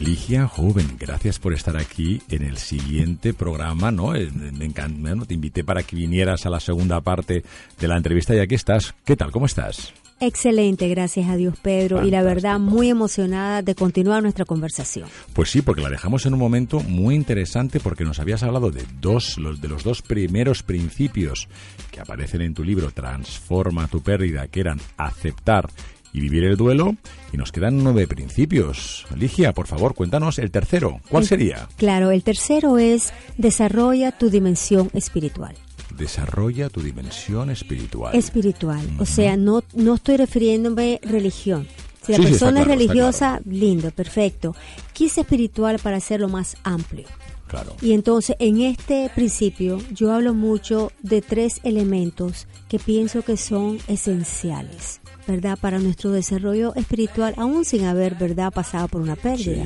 Ligia 0.07 0.47
Joven, 0.47 0.95
gracias 0.97 1.37
por 1.37 1.53
estar 1.53 1.75
aquí 1.75 2.21
en 2.29 2.43
el 2.43 2.55
siguiente 2.55 3.33
programa, 3.33 3.91
¿no? 3.91 4.15
Eh, 4.15 4.31
me 4.31 4.63
encanta, 4.63 5.25
te 5.25 5.33
invité 5.33 5.65
para 5.65 5.83
que 5.83 5.97
vinieras 5.97 6.45
a 6.45 6.49
la 6.49 6.61
segunda 6.61 7.01
parte 7.01 7.43
de 7.77 7.87
la 7.89 7.97
entrevista 7.97 8.33
y 8.33 8.39
aquí 8.39 8.55
estás. 8.55 8.95
¿Qué 9.03 9.17
tal? 9.17 9.33
¿Cómo 9.33 9.47
estás? 9.47 9.91
Excelente, 10.21 10.87
gracias 10.87 11.29
a 11.29 11.35
Dios 11.35 11.55
Pedro. 11.61 12.05
Y 12.05 12.09
la 12.09 12.23
verdad, 12.23 12.57
muy 12.57 12.89
emocionada 12.89 13.61
de 13.61 13.75
continuar 13.75 14.23
nuestra 14.23 14.45
conversación. 14.45 15.09
Pues 15.33 15.51
sí, 15.51 15.61
porque 15.61 15.81
la 15.81 15.89
dejamos 15.89 16.25
en 16.25 16.33
un 16.33 16.39
momento 16.39 16.79
muy 16.79 17.13
interesante 17.13 17.81
porque 17.81 18.05
nos 18.05 18.19
habías 18.19 18.43
hablado 18.43 18.71
de 18.71 18.85
dos, 19.01 19.37
los, 19.37 19.59
de 19.59 19.67
los 19.67 19.83
dos 19.83 20.01
primeros 20.01 20.63
principios 20.63 21.49
que 21.91 21.99
aparecen 21.99 22.41
en 22.41 22.53
tu 22.53 22.63
libro 22.63 22.91
Transforma 22.91 23.89
tu 23.89 24.01
pérdida, 24.01 24.47
que 24.47 24.61
eran 24.61 24.79
aceptar 24.95 25.69
y 26.17 26.19
vivir 26.19 26.43
el 26.43 26.57
duelo. 26.57 26.95
Y 27.31 27.37
nos 27.37 27.51
quedan 27.51 27.83
nueve 27.83 28.07
principios. 28.07 29.05
Ligia, 29.15 29.53
por 29.53 29.67
favor, 29.67 29.93
cuéntanos 29.93 30.39
el 30.39 30.49
tercero. 30.49 30.99
¿Cuál 31.09 31.25
sería? 31.25 31.67
Claro, 31.77 32.11
el 32.11 32.23
tercero 32.23 32.77
es 32.77 33.13
desarrolla 33.37 34.11
tu 34.11 34.29
dimensión 34.29 34.89
espiritual. 34.93 35.55
Desarrolla 35.95 36.69
tu 36.69 36.81
dimensión 36.81 37.49
espiritual. 37.49 38.15
Espiritual. 38.15 38.85
O 38.99 39.05
sea, 39.05 39.37
no, 39.37 39.63
no 39.73 39.95
estoy 39.95 40.17
refiriéndome 40.17 40.99
religión. 41.03 41.67
Si 42.07 42.13
la 42.13 42.17
persona 42.19 42.61
es 42.61 42.67
religiosa, 42.67 43.41
lindo, 43.45 43.91
perfecto. 43.91 44.55
Quise 44.93 45.21
espiritual 45.21 45.77
para 45.77 45.97
hacerlo 45.97 46.29
más 46.29 46.57
amplio. 46.63 47.05
Claro. 47.47 47.75
Y 47.81 47.93
entonces 47.93 48.35
en 48.39 48.61
este 48.61 49.09
principio 49.13 49.79
yo 49.91 50.11
hablo 50.11 50.33
mucho 50.33 50.91
de 51.01 51.21
tres 51.21 51.61
elementos 51.63 52.47
que 52.67 52.79
pienso 52.79 53.21
que 53.21 53.37
son 53.37 53.77
esenciales. 53.87 55.01
¿verdad? 55.27 55.59
Para 55.59 55.79
nuestro 55.79 56.11
desarrollo 56.11 56.73
espiritual, 56.75 57.33
aún 57.37 57.65
sin 57.65 57.83
haber, 57.83 58.15
¿verdad?, 58.15 58.51
pasado 58.51 58.87
por 58.87 59.01
una 59.01 59.17
pérdida, 59.17 59.65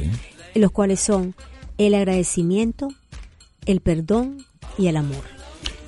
los 0.55 0.71
cuales 0.71 1.00
son 1.00 1.36
el 1.77 1.93
agradecimiento, 1.93 2.89
el 3.65 3.79
perdón 3.79 4.43
y 4.77 4.88
el 4.88 4.98
amor. 4.98 5.40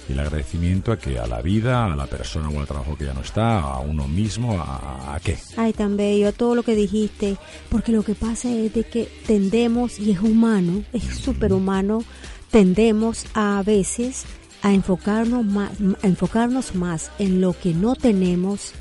Y 0.10 0.14
el 0.14 0.20
agradecimiento 0.20 0.92
a 0.92 0.98
que 0.98 1.18
a 1.18 1.28
la 1.28 1.42
vida, 1.42 1.86
a 1.86 1.96
la 1.96 2.08
persona 2.08 2.50
o 2.50 2.60
al 2.60 2.68
trabajo 2.68 2.98
que 2.98 3.06
ya 3.06 3.14
no 3.14 3.22
está, 3.22 3.60
a 3.60 3.80
uno 3.80 4.08
mismo, 4.08 4.60
a, 4.60 5.20
qué. 5.24 5.38
Ay, 5.56 5.74
tan 5.74 5.96
bello, 5.96 6.28
a 6.28 6.32
todo 6.32 6.56
lo 6.56 6.64
que 6.64 6.76
dijiste, 6.76 7.38
porque 7.70 7.92
lo 7.92 8.04
que 8.04 8.16
pasa 8.16 8.50
es 8.50 8.74
de 8.74 8.84
que 8.84 9.08
tendemos, 9.26 10.00
y 10.00 10.12
es 10.12 10.20
humano, 10.20 10.84
es 10.92 11.04
súper 11.04 11.54
humano, 11.54 12.04
tendemos 12.52 13.26
a 13.34 13.64
veces 13.66 14.26
a 14.62 14.74
enfocarnos 14.74 15.46
más, 15.46 15.72
a 16.02 16.08
enfocarnos 16.08 16.76
más 16.76 17.12
en 17.20 17.42
lo 17.42 17.54
que 17.54 17.74
no 17.74 17.96
tenemos 17.96 18.74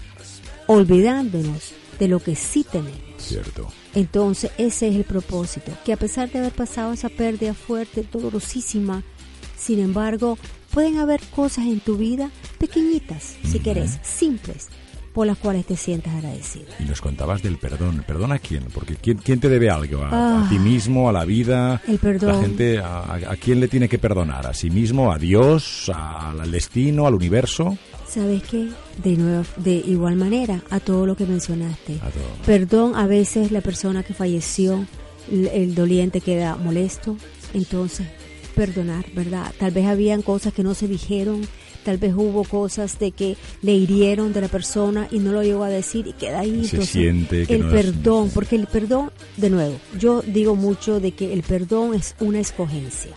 olvidándonos 0.66 1.72
de 1.98 2.08
lo 2.08 2.20
que 2.20 2.34
sí 2.34 2.64
tenemos. 2.64 3.00
Cierto. 3.18 3.68
Entonces, 3.94 4.50
ese 4.58 4.88
es 4.88 4.96
el 4.96 5.04
propósito, 5.04 5.72
que 5.84 5.92
a 5.92 5.96
pesar 5.96 6.30
de 6.30 6.38
haber 6.38 6.52
pasado 6.52 6.92
esa 6.92 7.08
pérdida 7.08 7.54
fuerte, 7.54 8.06
dolorosísima, 8.10 9.02
sin 9.56 9.80
embargo, 9.80 10.38
pueden 10.72 10.98
haber 10.98 11.20
cosas 11.34 11.66
en 11.66 11.80
tu 11.80 11.96
vida 11.96 12.30
pequeñitas, 12.58 13.36
si 13.44 13.60
querés, 13.60 13.98
simples, 14.02 14.68
por 15.12 15.26
las 15.26 15.36
cuales 15.36 15.66
te 15.66 15.76
sientas 15.76 16.14
agradecido. 16.14 16.66
Y 16.80 16.84
nos 16.84 17.00
contabas 17.00 17.42
del 17.42 17.58
perdón. 17.58 18.02
¿Perdón 18.06 18.32
a 18.32 18.38
quién? 18.38 18.64
Porque 18.72 18.96
¿quién, 18.96 19.18
quién 19.18 19.40
te 19.40 19.48
debe 19.48 19.68
algo? 19.68 20.02
¿A, 20.02 20.46
ti 20.48 20.56
ah. 20.56 20.60
mismo? 20.60 21.08
¿A 21.08 21.12
la 21.12 21.24
vida? 21.24 21.82
El 21.86 21.98
perdón. 21.98 22.36
La 22.36 22.40
gente, 22.40 22.78
a, 22.78 23.14
¿a, 23.14 23.36
quién 23.36 23.60
le 23.60 23.68
tiene 23.68 23.88
que 23.88 23.98
perdonar? 23.98 24.46
¿A 24.46 24.54
sí 24.54 24.70
mismo? 24.70 25.12
¿A 25.12 25.18
Dios? 25.18 25.90
¿Al 25.94 26.50
destino? 26.50 27.06
¿Al 27.06 27.14
universo? 27.14 27.76
¿Sabes 28.08 28.42
qué? 28.44 28.68
De 29.02 29.16
nuevo, 29.16 29.44
de 29.56 29.74
igual 29.74 30.16
manera, 30.16 30.62
a 30.70 30.80
todo 30.80 31.06
lo 31.06 31.16
que 31.16 31.26
mencionaste. 31.26 31.98
Perdón, 32.44 32.94
a 32.94 33.06
veces 33.06 33.52
la 33.52 33.60
persona 33.60 34.02
que 34.02 34.14
falleció, 34.14 34.86
el 35.30 35.74
doliente 35.74 36.20
queda 36.20 36.56
molesto, 36.56 37.16
entonces 37.54 38.06
perdonar, 38.52 39.04
¿verdad? 39.14 39.52
Tal 39.58 39.70
vez 39.72 39.86
habían 39.86 40.22
cosas 40.22 40.52
que 40.52 40.62
no 40.62 40.74
se 40.74 40.88
dijeron, 40.88 41.42
tal 41.84 41.98
vez 41.98 42.14
hubo 42.14 42.44
cosas 42.44 42.98
de 42.98 43.10
que 43.10 43.36
le 43.62 43.72
hirieron 43.72 44.32
de 44.32 44.40
la 44.40 44.48
persona 44.48 45.08
y 45.10 45.18
no 45.18 45.32
lo 45.32 45.42
llegó 45.42 45.64
a 45.64 45.68
decir 45.68 46.06
y 46.06 46.12
queda 46.12 46.40
ahí. 46.40 46.64
Se 46.64 46.84
siente 46.86 47.42
el 47.42 47.68
perdón, 47.68 48.30
porque 48.32 48.56
el 48.56 48.66
perdón, 48.66 49.10
de 49.36 49.50
nuevo, 49.50 49.76
yo 49.98 50.22
digo 50.22 50.54
mucho 50.54 51.00
de 51.00 51.12
que 51.12 51.32
el 51.32 51.42
perdón 51.42 51.94
es 51.94 52.14
una 52.20 52.40
escogencia, 52.40 53.12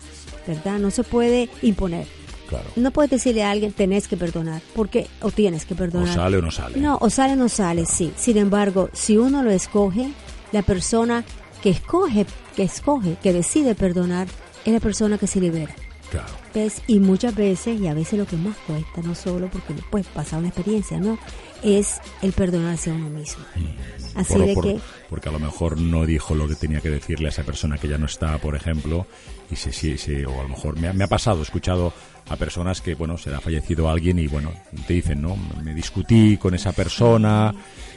¿verdad? 0.46 0.78
No 0.78 0.90
se 0.90 1.04
puede 1.04 1.48
imponer. 1.62 2.06
Claro. 2.48 2.66
No 2.76 2.92
puedes 2.92 3.10
decirle 3.10 3.42
a 3.42 3.50
alguien 3.50 3.72
tenés 3.72 4.06
que 4.06 4.16
perdonar, 4.16 4.62
porque 4.74 5.08
o 5.20 5.32
tienes 5.32 5.64
que 5.64 5.74
perdonar. 5.74 6.10
O 6.10 6.14
sale 6.14 6.36
o 6.36 6.42
no 6.42 6.50
sale. 6.52 6.78
No, 6.78 6.96
o 7.00 7.10
sale 7.10 7.32
o 7.32 7.36
no 7.36 7.48
sale, 7.48 7.86
sí. 7.86 8.12
Sin 8.16 8.36
embargo, 8.36 8.88
si 8.92 9.16
uno 9.16 9.42
lo 9.42 9.50
escoge, 9.50 10.10
la 10.52 10.62
persona 10.62 11.24
que 11.60 11.70
escoge, 11.70 12.24
que 12.54 12.62
escoge, 12.62 13.16
que 13.20 13.32
decide 13.32 13.74
perdonar, 13.74 14.28
es 14.66 14.72
la 14.72 14.80
persona 14.80 15.16
que 15.16 15.26
se 15.26 15.40
libera. 15.40 15.74
Y 16.86 16.98
muchas 17.00 17.34
veces, 17.34 17.80
y 17.80 17.86
a 17.86 17.94
veces 17.94 18.18
lo 18.18 18.26
que 18.26 18.36
más 18.36 18.56
cuesta, 18.66 19.02
no 19.02 19.14
solo 19.14 19.48
porque 19.48 19.74
pues 19.90 20.06
pasa 20.06 20.38
una 20.38 20.48
experiencia, 20.48 20.98
¿no? 20.98 21.18
Es 21.62 22.00
el 22.22 22.32
perdonarse 22.32 22.90
a 22.90 22.94
uno 22.94 23.10
mismo. 23.10 23.44
Mm. 23.54 24.18
Así 24.18 24.38
de 24.38 24.54
que... 24.54 24.80
Porque 25.10 25.28
a 25.28 25.32
lo 25.32 25.38
mejor 25.38 25.78
no 25.78 26.06
dijo 26.06 26.34
lo 26.34 26.48
que 26.48 26.54
tenía 26.54 26.80
que 26.80 26.90
decirle 26.90 27.26
a 27.26 27.28
esa 27.30 27.42
persona 27.42 27.76
que 27.76 27.88
ya 27.88 27.98
no 27.98 28.06
está, 28.06 28.38
por 28.38 28.56
ejemplo, 28.56 29.06
y 29.50 29.56
se, 29.56 29.72
se, 29.72 30.26
o 30.26 30.40
a 30.40 30.42
lo 30.42 30.48
mejor 30.48 30.78
me 30.78 31.04
ha, 31.04 31.08
pasado, 31.08 31.40
he 31.40 31.42
escuchado 31.42 31.92
a 32.28 32.36
personas 32.36 32.80
que, 32.80 32.94
bueno, 32.94 33.18
se 33.18 33.30
le 33.30 33.36
ha 33.36 33.40
fallecido 33.40 33.90
alguien 33.90 34.18
y, 34.18 34.26
bueno, 34.26 34.52
te 34.86 34.94
dicen, 34.94 35.20
¿no? 35.20 35.36
Me 35.62 35.74
discutí 35.74 36.38
con 36.38 36.54
esa 36.54 36.72
persona 36.72 37.54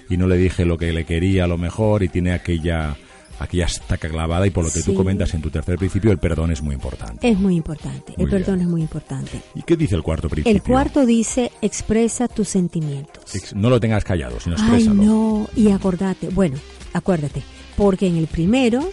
y 0.09 0.17
no 0.17 0.27
le 0.27 0.35
dije 0.35 0.65
lo 0.65 0.77
que 0.77 0.91
le 0.91 1.05
quería 1.05 1.45
a 1.45 1.47
lo 1.47 1.57
mejor 1.57 2.03
y 2.03 2.09
tiene 2.09 2.33
aquella 2.33 2.97
aquí 3.39 3.57
ya 3.57 3.65
está 3.65 3.97
clavada 3.97 4.45
y 4.45 4.49
por 4.49 4.65
lo 4.65 4.71
que 4.71 4.81
tú 4.81 4.93
comentas 4.93 5.33
en 5.33 5.41
tu 5.41 5.49
tercer 5.49 5.77
principio, 5.77 6.11
el 6.11 6.17
perdón 6.17 6.51
es 6.51 6.61
muy 6.61 6.75
importante. 6.75 7.27
Es 7.27 7.39
muy 7.39 7.55
importante, 7.55 8.13
el 8.17 8.29
perdón 8.29 8.61
es 8.61 8.67
muy 8.67 8.81
importante. 8.81 9.41
¿Y 9.55 9.63
qué 9.63 9.75
dice 9.75 9.95
el 9.95 10.03
cuarto 10.03 10.29
principio? 10.29 10.55
El 10.55 10.61
cuarto 10.61 11.05
dice, 11.05 11.51
expresa 11.61 12.27
tus 12.27 12.49
sentimientos. 12.49 13.23
no 13.55 13.69
lo 13.69 13.79
tengas 13.79 14.03
callado, 14.03 14.39
sino 14.39 14.55
exprésalo. 14.55 15.01
Ay, 15.01 15.07
no, 15.07 15.49
y 15.55 15.71
acordate, 15.71 16.29
bueno, 16.29 16.57
acuérdate, 16.93 17.41
porque 17.77 18.07
en 18.07 18.17
el 18.17 18.27
primero, 18.27 18.91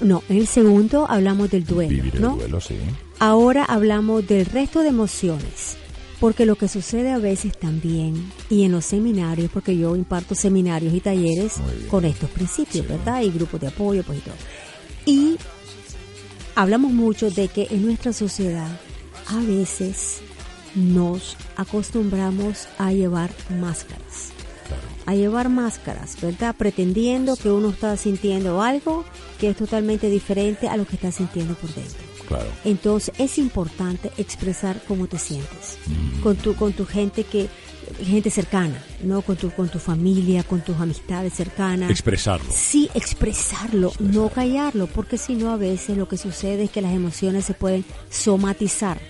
no, 0.00 0.22
en 0.28 0.36
el 0.36 0.46
segundo 0.46 1.06
hablamos 1.08 1.50
del 1.50 1.64
duelo, 1.64 1.90
Vivir 1.90 2.16
el 2.16 2.22
duelo, 2.22 2.60
sí. 2.60 2.76
Ahora 3.18 3.64
hablamos 3.64 4.26
del 4.26 4.46
resto 4.46 4.82
de 4.82 4.88
emociones. 4.88 5.76
Porque 6.20 6.46
lo 6.46 6.56
que 6.56 6.66
sucede 6.66 7.10
a 7.12 7.18
veces 7.18 7.56
también, 7.56 8.32
y 8.50 8.64
en 8.64 8.72
los 8.72 8.84
seminarios, 8.84 9.50
porque 9.52 9.76
yo 9.76 9.94
imparto 9.94 10.34
seminarios 10.34 10.92
y 10.92 11.00
talleres 11.00 11.54
con 11.88 12.04
estos 12.04 12.28
principios, 12.30 12.88
¿verdad? 12.88 13.22
Y 13.22 13.30
grupos 13.30 13.60
de 13.60 13.68
apoyo, 13.68 14.02
pues 14.02 14.18
y 14.18 14.22
todo. 14.22 14.34
Y 15.06 15.36
hablamos 16.56 16.92
mucho 16.92 17.30
de 17.30 17.46
que 17.46 17.68
en 17.70 17.86
nuestra 17.86 18.12
sociedad 18.12 18.68
a 19.28 19.40
veces 19.40 20.20
nos 20.74 21.36
acostumbramos 21.56 22.66
a 22.78 22.92
llevar 22.92 23.30
máscaras. 23.60 24.32
a 25.06 25.14
llevar 25.14 25.48
máscaras, 25.48 26.20
¿verdad? 26.20 26.54
Pretendiendo 26.54 27.36
que 27.36 27.50
uno 27.50 27.70
está 27.70 27.96
sintiendo 27.96 28.60
algo 28.60 29.04
que 29.40 29.48
es 29.50 29.56
totalmente 29.56 30.10
diferente 30.10 30.68
a 30.68 30.76
lo 30.76 30.84
que 30.84 30.96
está 30.96 31.10
sintiendo 31.10 31.54
por 31.54 31.72
dentro. 31.72 32.07
Claro. 32.28 32.46
Entonces 32.64 33.14
es 33.18 33.38
importante 33.38 34.12
expresar 34.18 34.82
cómo 34.86 35.06
te 35.06 35.18
sientes 35.18 35.78
con 36.22 36.36
tu 36.36 36.54
con 36.54 36.74
tu 36.74 36.84
gente 36.84 37.24
que 37.24 37.48
gente 38.04 38.30
cercana, 38.30 38.84
¿no? 39.02 39.22
Con 39.22 39.36
tu 39.36 39.50
con 39.50 39.70
tu 39.70 39.78
familia, 39.78 40.42
con 40.42 40.60
tus 40.60 40.76
amistades 40.76 41.32
cercanas. 41.32 41.90
Expresarlo. 41.90 42.50
Sí, 42.52 42.90
expresarlo, 42.94 43.92
no 43.98 44.28
callarlo, 44.28 44.88
porque 44.88 45.16
si 45.16 45.34
no 45.34 45.50
a 45.50 45.56
veces 45.56 45.96
lo 45.96 46.06
que 46.06 46.18
sucede 46.18 46.64
es 46.64 46.70
que 46.70 46.82
las 46.82 46.92
emociones 46.92 47.46
se 47.46 47.54
pueden 47.54 47.84
somatizar, 48.10 49.00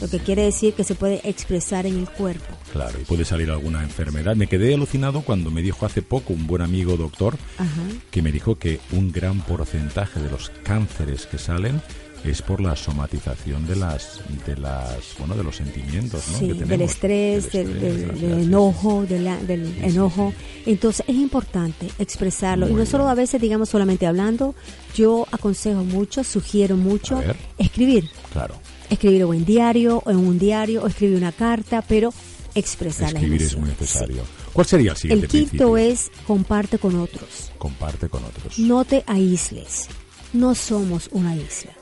lo 0.00 0.08
que 0.08 0.20
quiere 0.20 0.42
decir 0.42 0.74
que 0.74 0.84
se 0.84 0.94
puede 0.94 1.20
expresar 1.28 1.84
en 1.84 1.98
el 1.98 2.08
cuerpo. 2.08 2.46
Claro, 2.72 3.00
y 3.00 3.04
puede 3.04 3.24
salir 3.24 3.50
alguna 3.50 3.82
enfermedad. 3.82 4.36
Me 4.36 4.46
quedé 4.46 4.74
alucinado 4.74 5.22
cuando 5.22 5.50
me 5.50 5.62
dijo 5.62 5.84
hace 5.84 6.02
poco 6.02 6.32
un 6.32 6.46
buen 6.46 6.62
amigo 6.62 6.96
doctor 6.96 7.36
Ajá. 7.58 7.82
que 8.12 8.22
me 8.22 8.30
dijo 8.30 8.56
que 8.56 8.78
un 8.92 9.10
gran 9.10 9.40
porcentaje 9.40 10.20
de 10.20 10.30
los 10.30 10.50
cánceres 10.62 11.26
que 11.26 11.38
salen 11.38 11.82
es 12.24 12.42
por 12.42 12.60
la 12.60 12.74
somatización 12.76 13.66
de 13.66 13.76
las 13.76 14.20
de 14.46 14.56
las 14.56 14.96
bueno 15.18 15.34
de 15.36 15.44
los 15.44 15.56
sentimientos 15.56 16.24
¿no? 16.32 16.38
Sí, 16.38 16.48
que 16.48 16.64
del 16.64 16.80
estrés, 16.82 17.50
del, 17.52 17.68
estrés, 17.70 17.80
del- 17.80 17.80
de 17.80 18.06
la 18.06 18.12
del 18.34 18.40
sí, 18.40 18.46
enojo, 18.48 19.06
de 19.06 19.18
la- 19.20 19.36
del 19.38 19.66
sí, 19.66 19.80
enojo. 19.84 20.32
sí. 20.36 20.62
Entonces 20.70 21.04
es 21.08 21.14
importante 21.14 21.88
expresarlo. 21.98 22.68
y 22.68 22.72
no 22.74 22.84
solo 22.86 23.08
a 23.08 23.14
veces, 23.14 23.40
digamos, 23.40 23.68
solamente 23.68 24.06
hablando. 24.06 24.54
Yo 24.94 25.26
aconsejo 25.30 25.84
mucho, 25.84 26.24
sugiero 26.24 26.76
mucho 26.76 27.22
escribir. 27.56 28.10
Claro, 28.32 28.54
Escribir 28.90 29.24
o 29.24 29.34
en 29.34 29.44
diario, 29.44 30.02
o 30.06 30.10
en 30.10 30.16
un 30.16 30.38
diario, 30.38 30.82
o 30.82 30.86
escribir 30.86 31.16
una 31.18 31.30
carta, 31.32 31.82
pero 31.86 32.12
expresar 32.54 33.12
escribir 33.14 33.42
es 33.42 33.54
muy 33.56 33.68
necesario. 33.68 34.22
¿Cuál 34.54 34.66
sería 34.66 34.92
el 34.92 34.96
siguiente 34.96 35.26
El 35.26 35.30
quinto 35.30 35.48
principio? 35.72 35.76
es 35.76 36.10
comparte 36.26 36.78
con 36.78 36.96
otros. 36.98 37.52
comparte 37.58 38.08
con 38.08 38.24
otros. 38.24 38.58
No 38.58 38.84
te 38.86 39.04
aísles. 39.06 39.88
No 40.32 40.54
somos 40.54 41.08
una 41.12 41.36
isla. 41.36 41.72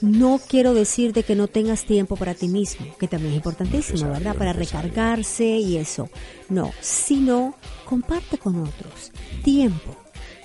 No 0.00 0.38
quiero 0.46 0.74
decir 0.74 1.12
de 1.12 1.22
que 1.22 1.34
no 1.34 1.48
tengas 1.48 1.84
tiempo 1.84 2.16
para 2.16 2.34
ti 2.34 2.48
mismo, 2.48 2.86
que 2.98 3.08
también 3.08 3.32
es 3.32 3.36
importantísimo, 3.36 4.10
¿verdad? 4.10 4.36
Para 4.36 4.52
recargarse 4.52 5.46
y 5.46 5.76
eso. 5.76 6.10
No, 6.48 6.72
sino 6.80 7.54
comparte 7.86 8.36
con 8.36 8.56
otros 8.56 9.12
tiempo, 9.42 9.96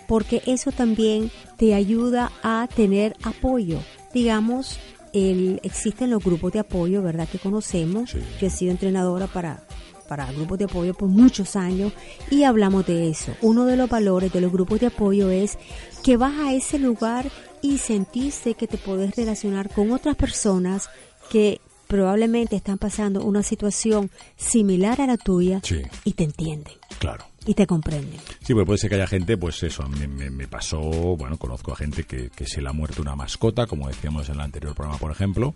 porque 0.07 0.41
eso 0.45 0.71
también 0.71 1.31
te 1.57 1.73
ayuda 1.73 2.31
a 2.41 2.69
tener 2.73 3.15
apoyo. 3.23 3.79
Digamos, 4.13 4.79
el, 5.13 5.59
existen 5.63 6.09
los 6.09 6.23
grupos 6.23 6.53
de 6.53 6.59
apoyo, 6.59 7.01
¿verdad? 7.01 7.27
Que 7.27 7.39
conocemos. 7.39 8.11
Sí. 8.11 8.19
Yo 8.39 8.47
he 8.47 8.49
sido 8.49 8.71
entrenadora 8.71 9.27
para 9.27 9.63
para 10.07 10.31
grupos 10.31 10.57
de 10.57 10.65
apoyo 10.65 10.95
por 10.95 11.07
muchos 11.07 11.55
años 11.55 11.93
y 12.31 12.41
hablamos 12.41 12.87
de 12.87 13.09
eso. 13.09 13.31
Uno 13.41 13.65
de 13.65 13.77
los 13.77 13.87
valores 13.87 14.33
de 14.33 14.41
los 14.41 14.51
grupos 14.51 14.79
de 14.79 14.87
apoyo 14.87 15.29
es 15.29 15.59
que 16.03 16.17
vas 16.17 16.33
a 16.39 16.51
ese 16.51 16.79
lugar 16.79 17.29
y 17.61 17.77
sentiste 17.77 18.53
que 18.55 18.67
te 18.67 18.77
podés 18.77 19.15
relacionar 19.15 19.69
con 19.69 19.91
otras 19.91 20.15
personas 20.15 20.89
que 21.31 21.59
probablemente 21.87 22.55
están 22.55 22.77
pasando 22.77 23.23
una 23.23 23.41
situación 23.43 24.11
similar 24.37 25.01
a 25.01 25.07
la 25.07 25.17
tuya 25.17 25.59
Sí. 25.63 25.81
y 26.03 26.13
te 26.13 26.23
entienden 26.23 26.75
Claro. 26.99 27.25
Y 27.45 27.53
te 27.53 27.65
comprenden. 27.67 28.19
Sí, 28.43 28.53
pues 28.53 28.65
puede 28.65 28.77
ser 28.77 28.89
que 28.89 28.95
haya 28.95 29.07
gente, 29.07 29.37
pues 29.37 29.61
eso, 29.63 29.87
me, 29.89 30.07
me- 30.07 30.29
me 30.29 30.47
pasó, 30.47 30.79
bueno, 30.79 31.37
conozco 31.37 31.71
a 31.73 31.75
gente 31.75 32.03
que, 32.03 32.29
que 32.29 32.45
se 32.45 32.61
le 32.61 32.69
ha 32.69 32.73
muerto 32.73 33.01
una 33.01 33.15
mascota, 33.15 33.65
como 33.65 33.87
decíamos 33.87 34.27
en 34.29 34.35
el 34.35 34.41
anterior 34.41 34.75
programa, 34.75 34.97
por 34.99 35.11
ejemplo, 35.11 35.55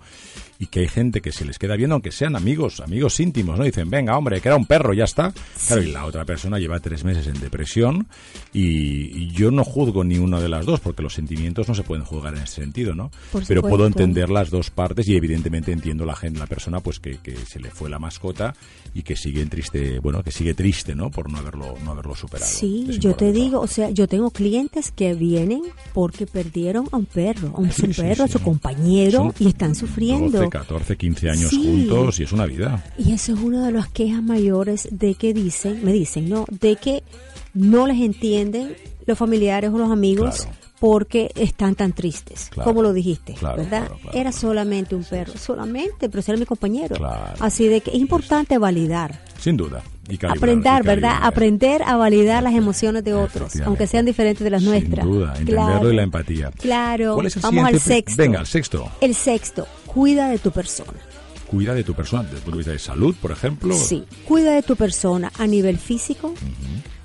y 0.60 0.68
que 0.68 0.82
hay 0.82 0.88
gente 0.88 1.22
que 1.22 1.32
se 1.32 1.46
les 1.46 1.60
queda 1.60 1.76
viendo, 1.76 1.96
aunque 1.96 2.12
sean 2.12 2.36
amigos, 2.36 2.80
amigos 2.80 3.20
íntimos, 3.20 3.58
¿no? 3.58 3.66
Dicen, 3.66 3.90
venga, 3.90 4.18
hombre, 4.18 4.40
que 4.42 4.48
era 4.50 4.56
un 4.56 4.66
perro, 4.66 4.94
ya 4.94 5.04
está. 5.04 5.34
Claro, 5.68 5.82
y 5.84 5.92
la 5.92 6.06
otra 6.06 6.26
persona 6.26 6.58
lleva 6.60 6.80
tres 6.80 7.04
meses 7.04 7.28
en 7.28 7.40
depresión 7.40 8.08
y, 8.54 9.24
y 9.24 9.32
yo 9.32 9.52
no 9.52 9.64
juzgo 9.64 10.04
ni 10.04 10.18
una 10.18 10.40
de 10.40 10.50
las 10.50 10.66
dos, 10.66 10.80
porque 10.80 11.04
los 11.04 11.14
sentimientos 11.14 11.68
no 11.68 11.76
se 11.76 11.84
pueden 11.84 12.06
juzgar 12.06 12.36
en 12.36 12.44
ese 12.44 12.62
sentido, 12.62 12.96
¿no? 12.96 13.12
Por 13.32 13.46
Pero 13.46 13.62
puedo 13.62 13.86
entender 13.88 14.30
las 14.30 14.50
dos 14.50 14.70
partes 14.70 15.08
y 15.08 15.16
evidentemente 15.16 15.72
entiendo 15.72 16.06
la 16.06 16.16
gente, 16.16 16.40
la 16.40 16.48
persona, 16.48 16.80
pues 16.80 17.00
que, 17.00 17.18
que 17.18 17.36
se 17.36 17.60
le 17.60 17.70
fue 17.72 17.90
la 17.90 18.00
mascota 18.00 18.56
y 18.94 19.04
que 19.04 19.16
sigue 19.16 19.42
en 19.42 19.50
triste, 19.50 20.00
bueno, 20.00 20.24
que 20.24 20.32
sigue 20.32 20.54
triste, 20.54 20.96
¿no? 20.96 21.10
Por 21.10 21.30
no 21.32 21.38
haberlo, 21.40 21.73
no 21.84 21.92
haberlo 21.92 22.16
superado. 22.16 22.50
Sí, 22.52 22.88
yo 23.00 23.16
te 23.16 23.32
digo, 23.32 23.60
o 23.62 23.68
sea, 23.68 23.90
yo 23.90 24.08
tengo 24.08 24.32
clientes 24.32 24.92
que 24.92 25.14
vienen 25.14 25.62
porque 25.94 26.26
perdieron 26.28 26.88
a 26.92 26.98
un 26.98 27.06
perro, 27.06 27.54
a 27.56 27.60
un 27.60 27.72
Sí, 27.74 27.82
su 27.88 27.94
sí, 27.94 28.02
perro, 28.02 28.24
a 28.26 28.28
su 28.28 28.40
compañero 28.40 29.20
Son 29.20 29.34
y 29.40 29.48
están 29.48 29.76
sufriendo. 29.76 30.38
12, 30.40 30.50
14, 30.50 30.98
15 30.98 31.30
años 31.30 31.52
juntos 31.52 32.20
y 32.20 32.24
es 32.24 32.32
una 32.32 32.46
vida. 32.46 32.84
Y 32.98 33.14
eso 33.14 33.34
es 33.34 33.40
una 33.40 33.66
de 33.66 33.72
las 33.72 33.88
quejas 33.90 34.22
mayores 34.24 34.88
de 34.92 35.16
que 35.16 35.34
dicen, 35.34 35.84
me 35.84 35.92
dicen, 35.94 36.30
¿no? 36.30 36.46
De 36.50 36.76
que 36.76 37.04
no 37.54 37.88
les 37.88 38.00
entienden 38.02 38.76
los 39.06 39.18
familiares 39.18 39.70
o 39.72 39.78
los 39.78 39.92
amigos 39.92 40.42
Claro. 40.44 40.58
porque 40.80 41.32
están 41.36 41.76
tan 41.76 41.94
tristes, 41.94 42.48
Claro, 42.52 42.70
como 42.70 42.82
lo 42.82 42.92
dijiste, 42.94 43.34
claro, 43.36 43.58
¿verdad? 43.58 43.88
claro, 44.02 44.18
era 44.18 44.32
solamente 44.32 44.96
un 44.96 45.04
perro, 45.04 45.34
solamente, 45.38 46.10
pero 46.10 46.24
era 46.28 46.38
mi 46.38 46.46
compañero. 46.46 46.96
Así 47.40 47.68
de 47.68 47.82
que 47.82 47.92
es 47.92 47.98
importante 47.98 48.58
validar, 48.58 49.24
Sin 49.44 49.58
duda. 49.58 49.82
Y 50.08 50.18
calibrar, 50.18 50.38
aprender, 50.38 50.82
y 50.84 50.88
¿verdad? 50.88 51.18
Aprender 51.22 51.84
a 51.84 51.98
validar 51.98 52.44
las 52.44 52.54
emociones 52.54 53.04
de 53.04 53.14
otros, 53.14 53.54
aunque 53.66 53.88
sean 53.88 54.06
diferentes 54.06 54.42
de 54.44 54.50
las 54.50 54.62
Sin 54.62 54.70
nuestras. 54.72 55.06
duda, 55.06 55.34
entenderlo 55.38 55.66
Claro. 55.72 55.92
y 55.92 55.96
la 55.98 56.04
empatía. 56.04 56.52
Claro. 56.52 57.14
¿Cuál 57.16 57.28
es 57.28 57.36
el 57.36 57.42
Vamos 57.42 57.66
al 57.66 57.80
siguiente 57.80 57.86
pri- 57.90 57.94
sexto. 57.96 58.22
Venga, 58.24 58.40
el 58.40 58.46
sexto. 58.48 58.92
El 59.02 59.16
sexto, 59.16 59.68
cuida 59.86 60.30
de 60.30 60.38
tu 60.40 60.52
persona. 60.52 60.94
Cuida 61.48 61.74
de 61.74 61.84
tu 61.84 61.94
persona, 61.94 62.24
desde 62.24 62.38
el 62.38 62.42
punto 62.44 62.58
de 62.58 62.60
vista 62.60 62.72
de 62.72 62.80
salud, 62.80 63.16
por 63.22 63.32
ejemplo. 63.32 63.76
Sí, 63.76 64.06
cuida 64.26 64.54
de 64.54 64.64
tu 64.64 64.76
persona 64.78 65.30
a 65.38 65.46
nivel 65.46 65.78
físico, 65.78 66.34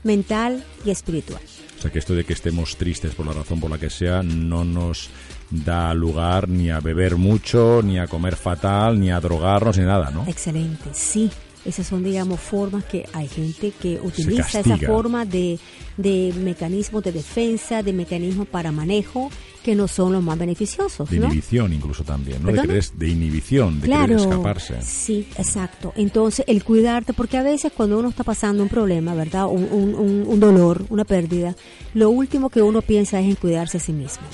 mental 0.04 0.62
y 0.84 0.90
espiritual. 0.90 1.40
O 1.78 1.82
sea, 1.82 1.90
que 1.92 1.98
esto 1.98 2.14
de 2.14 2.24
que 2.24 2.32
estemos 2.32 2.76
tristes 2.76 3.14
por 3.14 3.26
la 3.26 3.32
razón 3.32 3.60
por 3.60 3.70
la 3.70 3.78
que 3.78 3.90
sea 3.90 4.22
no 4.22 4.64
nos 4.64 5.10
da 5.50 5.94
lugar 5.94 6.48
ni 6.48 6.70
a 6.70 6.80
beber 6.80 7.16
mucho, 7.16 7.80
ni 7.84 7.98
a 7.98 8.06
comer 8.06 8.36
fatal, 8.36 8.98
ni 8.98 9.10
a 9.10 9.20
drogarnos, 9.20 9.76
ni 9.78 9.84
nada, 9.84 10.10
¿no? 10.10 10.24
Excelente, 10.26 10.90
sí. 10.92 11.30
Esas 11.68 11.86
son, 11.86 12.02
digamos, 12.02 12.40
formas 12.40 12.84
que 12.84 13.06
hay 13.12 13.28
gente 13.28 13.72
que 13.72 14.00
utiliza 14.02 14.60
esa 14.60 14.76
forma 14.78 15.24
de, 15.26 15.58
de 15.98 16.32
mecanismos 16.42 17.04
de 17.04 17.12
defensa, 17.12 17.82
de 17.82 17.92
mecanismos 17.92 18.48
para 18.48 18.72
manejo, 18.72 19.30
que 19.62 19.74
no 19.74 19.86
son 19.86 20.12
los 20.14 20.22
más 20.22 20.38
beneficiosos, 20.38 21.10
De 21.10 21.18
¿no? 21.18 21.26
inhibición 21.26 21.72
incluso 21.74 22.02
también, 22.04 22.42
¿no? 22.42 22.50
De, 22.52 22.60
querer, 22.62 22.84
de 22.94 23.08
inhibición, 23.08 23.80
de 23.80 23.86
Claro, 23.86 24.06
querer 24.16 24.20
escaparse. 24.20 24.82
sí, 24.82 25.28
exacto. 25.36 25.92
Entonces, 25.96 26.44
el 26.48 26.64
cuidarte, 26.64 27.12
porque 27.12 27.36
a 27.36 27.42
veces 27.42 27.70
cuando 27.76 27.98
uno 27.98 28.08
está 28.08 28.24
pasando 28.24 28.62
un 28.62 28.68
problema, 28.70 29.14
¿verdad? 29.14 29.46
Un- 29.46 29.68
un- 29.70 30.24
un 30.26 30.40
dolor, 30.40 30.86
una 30.88 31.04
pérdida, 31.04 31.54
lo 31.94 32.08
último 32.10 32.48
que 32.48 32.62
uno 32.62 32.80
piensa 32.80 33.20
es 33.20 33.26
en 33.26 33.34
cuidarse 33.34 33.76
a 33.76 33.80
sí 33.80 33.92
mismo. 33.92 34.26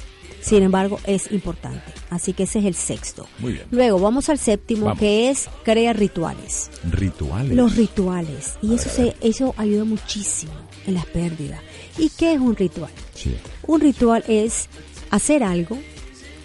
Sin 0.44 0.62
embargo, 0.62 1.00
es 1.06 1.32
importante. 1.32 1.80
Así 2.10 2.34
que 2.34 2.42
ese 2.42 2.58
es 2.58 2.66
el 2.66 2.74
sexto. 2.74 3.26
Muy 3.38 3.54
bien. 3.54 3.64
Luego, 3.70 3.98
vamos 3.98 4.28
al 4.28 4.38
séptimo, 4.38 4.84
Vamos. 4.86 4.98
que 5.00 5.30
es 5.30 5.48
crea 5.64 5.94
rituales. 5.94 6.70
Rituales. 6.90 7.56
Los 7.56 7.76
rituales. 7.76 8.54
Y 8.60 8.72
A 8.72 8.74
eso, 8.74 8.90
ver, 9.02 9.16
se, 9.20 9.26
eso 9.26 9.54
ayuda 9.56 9.84
muchísimo 9.84 10.52
en 10.86 10.94
las 10.94 11.06
pérdidas. 11.06 11.60
¿Y 11.96 12.10
qué 12.10 12.34
es 12.34 12.40
un 12.40 12.54
ritual? 12.56 12.90
Sí. 13.14 13.34
Un 13.66 13.80
ritual 13.80 14.22
es 14.28 14.68
hacer 15.10 15.42
algo 15.42 15.78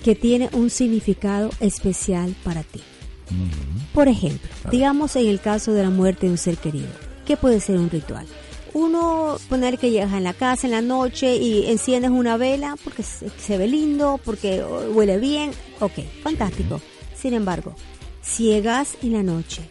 que 0.06 0.16
tiene 0.16 0.50
un 0.54 0.70
significado 0.70 1.50
especial 1.60 2.34
para 2.44 2.64
ti. 2.64 2.80
Por 3.94 4.08
ejemplo, 4.08 4.50
digamos 4.72 5.16
en 5.18 5.28
el 5.28 5.40
caso 5.42 5.74
de 5.74 5.84
la 5.84 5.90
muerte 5.90 6.26
de 6.26 6.32
un 6.32 6.38
ser 6.38 6.56
querido, 6.58 6.88
¿qué 7.28 7.36
puede 7.38 7.60
ser 7.60 7.78
un 7.78 7.90
ritual? 7.90 8.26
Uno 8.74 9.38
poner 9.50 9.78
que 9.78 9.90
llegas 9.90 10.14
en 10.14 10.24
la 10.24 10.34
casa 10.34 10.68
en 10.68 10.72
la 10.72 10.82
noche 10.82 11.36
y 11.36 11.68
enciendes 11.68 12.12
una 12.12 12.38
vela 12.38 12.76
porque 12.84 13.04
se, 13.04 13.58
ve 13.58 13.68
lindo, 13.68 14.20
porque 14.24 14.64
huele 14.64 15.18
bien, 15.18 15.52
ok, 15.80 16.00
fantástico. 16.24 16.80
Sin 17.16 17.34
embargo, 17.34 17.74
si 18.22 18.46
llegas 18.46 18.96
en 19.02 19.14
la 19.14 19.24
noche, 19.24 19.62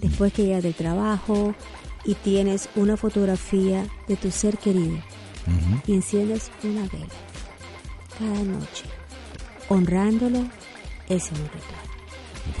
después 0.00 0.32
que 0.32 0.44
llegas 0.44 0.62
del 0.62 0.74
trabajo 0.74 1.54
y 2.04 2.14
tienes 2.14 2.68
una 2.76 2.96
fotografía 2.96 3.86
de 4.08 4.16
tu 4.16 4.30
ser 4.30 4.58
querido 4.58 4.98
y 5.86 5.94
enciendes 5.94 6.50
una 6.62 6.82
vela 6.82 7.06
cada 8.18 8.42
noche, 8.44 8.84
honrándolo, 9.68 10.46
es 11.08 11.30
un 11.30 11.38
ritual. 11.38 11.82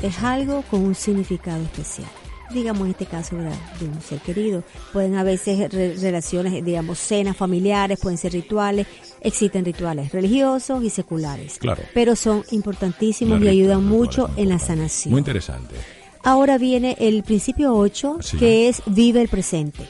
Es 0.02 0.22
algo 0.22 0.62
con 0.62 0.80
un 0.80 0.94
significado 0.94 1.62
especial. 1.62 2.10
Digamos 2.52 2.84
en 2.84 2.90
este 2.90 3.06
caso 3.06 3.36
¿verdad? 3.36 3.56
de 3.80 3.86
un 3.86 4.00
ser 4.02 4.18
querido. 4.20 4.62
Pueden 4.92 5.14
a 5.16 5.22
veces 5.24 5.72
re- 5.72 5.94
relaciones, 5.94 6.64
digamos, 6.64 6.98
cenas 6.98 7.36
familiares, 7.36 7.98
pueden 8.00 8.18
ser 8.18 8.32
rituales. 8.32 8.86
Existen 9.20 9.64
rituales 9.64 10.12
religiosos 10.12 10.82
y 10.84 10.90
seculares. 10.90 11.58
Claro. 11.58 11.82
Pero 11.94 12.16
son 12.16 12.44
importantísimos 12.50 13.40
y 13.42 13.48
ayudan 13.48 13.84
mucho 13.86 14.28
en 14.36 14.48
la 14.50 14.58
sanación. 14.58 15.12
Muy 15.12 15.20
interesante. 15.20 15.74
Ahora 16.24 16.58
viene 16.58 16.96
el 17.00 17.22
principio 17.24 17.74
8, 17.74 18.18
Sí. 18.20 18.36
que 18.36 18.68
es 18.68 18.82
vive 18.86 19.20
el 19.22 19.28
presente. 19.28 19.82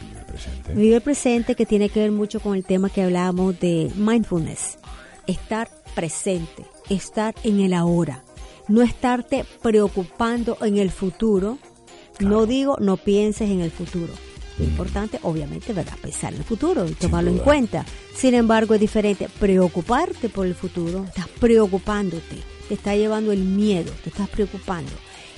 Vive 0.00 0.24
presente. 0.24 0.74
Vive 0.74 0.96
el 0.96 1.02
presente 1.02 1.54
que 1.54 1.66
tiene 1.66 1.88
que 1.90 2.00
ver 2.00 2.10
mucho 2.12 2.40
con 2.40 2.54
el 2.54 2.64
tema 2.64 2.88
que 2.90 3.02
hablábamos 3.02 3.58
de 3.60 3.90
mindfulness. 3.96 4.78
Estar 5.26 5.68
presente, 5.94 6.64
estar 6.88 7.34
en 7.44 7.60
el 7.60 7.72
ahora. 7.74 8.22
No 8.68 8.80
estarte 8.82 9.44
preocupando 9.62 10.56
en 10.62 10.78
el 10.78 10.90
futuro. 10.90 11.58
No 12.20 12.46
digo 12.46 12.76
no 12.80 12.96
pienses 12.96 13.50
en 13.50 13.60
el 13.60 13.70
futuro. 13.70 14.12
Lo 14.58 14.64
importante, 14.64 15.18
obviamente, 15.22 15.72
¿verdad? 15.72 15.96
Pensar 16.00 16.32
en 16.32 16.40
el 16.40 16.44
futuro 16.44 16.86
y 16.86 16.92
tomarlo 16.92 17.30
en 17.30 17.38
cuenta. 17.38 17.84
Sin 18.14 18.34
embargo, 18.34 18.74
es 18.74 18.80
diferente. 18.80 19.28
Preocuparte 19.40 20.28
por 20.28 20.46
el 20.46 20.54
futuro, 20.54 21.04
estás 21.04 21.26
preocupándote, 21.40 22.36
te 22.68 22.74
está 22.74 22.94
llevando 22.94 23.32
el 23.32 23.40
miedo, 23.40 23.90
te 24.04 24.10
estás 24.10 24.28
preocupando. 24.28 24.92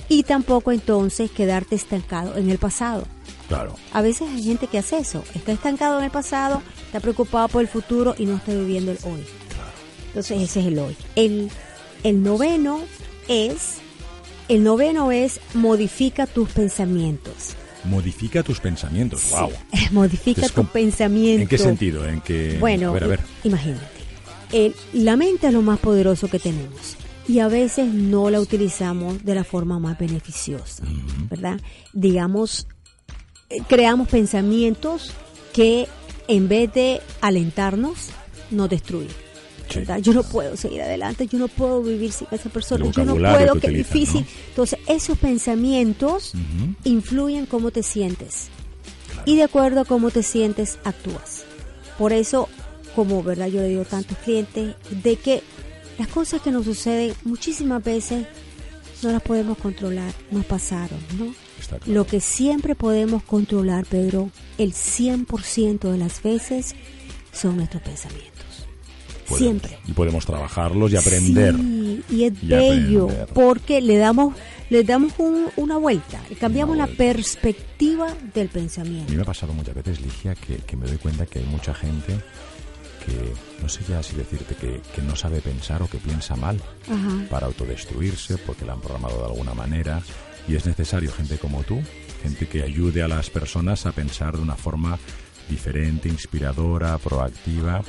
Y 0.07 0.23
tampoco 0.23 0.71
entonces 0.71 1.31
quedarte 1.31 1.75
estancado 1.75 2.37
en 2.37 2.49
el 2.49 2.59
pasado. 2.59 3.05
Claro. 3.47 3.75
A 3.91 4.01
veces 4.01 4.29
hay 4.29 4.43
gente 4.43 4.67
que 4.67 4.77
hace 4.77 4.99
eso, 4.99 5.23
está 5.33 5.51
estancado 5.51 5.97
en 5.97 6.05
el 6.05 6.11
pasado, 6.11 6.61
está 6.85 6.99
preocupado 6.99 7.47
por 7.47 7.61
el 7.61 7.67
futuro 7.67 8.13
y 8.17 8.25
no 8.25 8.35
está 8.35 8.53
viviendo 8.53 8.91
el 8.91 8.99
hoy. 9.03 9.25
Entonces 10.07 10.41
ese 10.41 10.59
es 10.61 10.65
el 10.67 10.79
hoy. 10.79 10.95
El, 11.15 11.49
el 12.03 12.23
noveno 12.23 12.81
es, 13.27 13.77
el 14.47 14.63
noveno 14.63 15.11
es 15.11 15.39
modifica 15.53 16.25
tus 16.25 16.49
pensamientos. 16.49 17.55
Modifica 17.83 18.43
tus 18.43 18.59
pensamientos, 18.59 19.29
wow. 19.31 19.51
modifica 19.91 20.49
tus 20.49 20.67
pensamientos. 20.67 21.43
¿En 21.43 21.47
qué 21.47 21.57
sentido? 21.57 22.07
En 22.07 22.21
que, 22.21 22.57
bueno, 22.59 22.93
imagínate. 23.43 24.73
la 24.93 25.15
mente 25.15 25.47
es 25.47 25.53
lo 25.53 25.61
más 25.61 25.79
poderoso 25.79 26.27
que 26.27 26.39
tenemos 26.39 26.97
y 27.27 27.39
a 27.39 27.47
veces 27.47 27.87
no 27.93 28.29
la 28.29 28.39
utilizamos 28.39 29.23
de 29.23 29.35
la 29.35 29.43
forma 29.43 29.79
más 29.79 29.97
beneficiosa, 29.97 30.83
¿verdad? 31.29 31.59
Digamos, 31.93 32.67
eh, 33.49 33.57
creamos 33.67 34.07
pensamientos 34.07 35.13
que 35.53 35.87
en 36.27 36.47
vez 36.47 36.73
de 36.73 37.01
alentarnos, 37.21 38.09
nos 38.51 38.69
destruyen. 38.69 39.26
Yo 40.01 40.13
no 40.13 40.23
puedo 40.23 40.55
seguir 40.55 40.81
adelante, 40.81 41.27
yo 41.27 41.39
no 41.39 41.47
puedo 41.47 41.81
vivir 41.81 42.11
sin 42.11 42.27
esa 42.31 42.49
persona, 42.49 42.89
yo 42.91 43.05
no 43.05 43.15
puedo, 43.15 43.55
que, 43.55 43.67
es 43.67 43.73
difícil. 43.73 44.25
Entonces, 44.49 44.79
esos 44.87 45.17
pensamientos 45.17 46.33
influyen 46.83 47.45
cómo 47.45 47.71
te 47.71 47.83
sientes. 47.83 48.47
Y 49.25 49.35
de 49.35 49.43
acuerdo 49.43 49.81
a 49.81 49.85
cómo 49.85 50.09
te 50.11 50.23
sientes, 50.23 50.79
actúas. 50.83 51.43
Por 51.97 52.13
eso, 52.13 52.47
como 52.95 53.23
verdad 53.23 53.47
yo 53.47 53.61
le 53.61 53.69
digo 53.69 53.81
a 53.81 53.85
tantos 53.85 54.17
clientes, 54.19 54.75
de 54.89 55.15
que 55.17 55.43
las 55.97 56.07
cosas 56.07 56.41
que 56.41 56.51
nos 56.51 56.65
suceden 56.65 57.13
muchísimas 57.23 57.83
veces 57.83 58.25
no 59.01 59.11
las 59.11 59.21
podemos 59.21 59.57
controlar, 59.57 60.13
nos 60.31 60.45
pasaron, 60.45 60.99
¿no? 61.17 61.33
Lo 61.85 62.05
que 62.05 62.21
siempre 62.21 62.75
podemos 62.75 63.23
controlar, 63.23 63.85
Pedro, 63.85 64.31
el 64.57 64.73
100% 64.73 65.91
de 65.91 65.97
las 65.97 66.21
veces 66.21 66.75
son 67.31 67.57
nuestros 67.57 67.83
pensamientos. 67.83 68.46
Siempre. 69.35 69.79
Y 69.87 69.93
podemos 69.93 70.25
trabajarlos 70.25 70.91
y 70.91 70.97
aprender. 70.97 71.55
Sí, 71.55 72.03
y 72.09 72.23
es 72.23 72.47
bello, 72.47 73.07
porque 73.33 73.81
le 73.81 73.97
damos 73.97 74.33
le 74.69 74.83
damos 74.83 75.13
una 75.55 75.77
vuelta, 75.77 76.21
cambiamos 76.39 76.75
la 76.75 76.87
perspectiva 76.87 78.13
del 78.33 78.49
pensamiento. 78.49 79.07
A 79.07 79.11
mí 79.11 79.15
me 79.15 79.21
ha 79.21 79.25
pasado 79.25 79.53
muchas 79.53 79.75
veces, 79.75 80.01
Ligia, 80.01 80.35
que, 80.35 80.57
que 80.57 80.75
me 80.75 80.85
doy 80.85 80.97
cuenta 80.97 81.25
que 81.25 81.39
hay 81.39 81.45
mucha 81.45 81.73
gente 81.73 82.19
que, 83.05 83.61
no 83.61 83.69
sé 83.69 83.81
ya 83.87 84.03
si 84.03 84.15
decirte 84.15 84.55
que, 84.55 84.81
que 84.93 85.01
no 85.01 85.15
sabe 85.15 85.39
pensar 85.39 85.81
o 85.81 85.89
que 85.89 85.97
piensa 85.97 86.35
mal 86.35 86.61
para 87.29 87.47
autodestruirse 87.47 88.37
porque 88.39 88.65
la 88.65 88.73
han 88.73 88.81
programado 88.81 89.19
de 89.19 89.25
alguna 89.25 89.53
manera 89.53 90.01
y 90.47 90.55
es 90.55 90.65
necesario 90.65 91.11
gente 91.11 91.37
como 91.37 91.63
tú, 91.63 91.81
gente 92.21 92.47
que 92.47 92.63
ayude 92.63 93.03
a 93.03 93.07
las 93.07 93.29
personas 93.29 93.85
a 93.85 93.93
pensar 93.93 94.35
de 94.35 94.43
una 94.43 94.55
forma 94.55 94.99
diferente, 95.49 96.09
inspiradora, 96.09 96.97
proactiva 96.97 97.81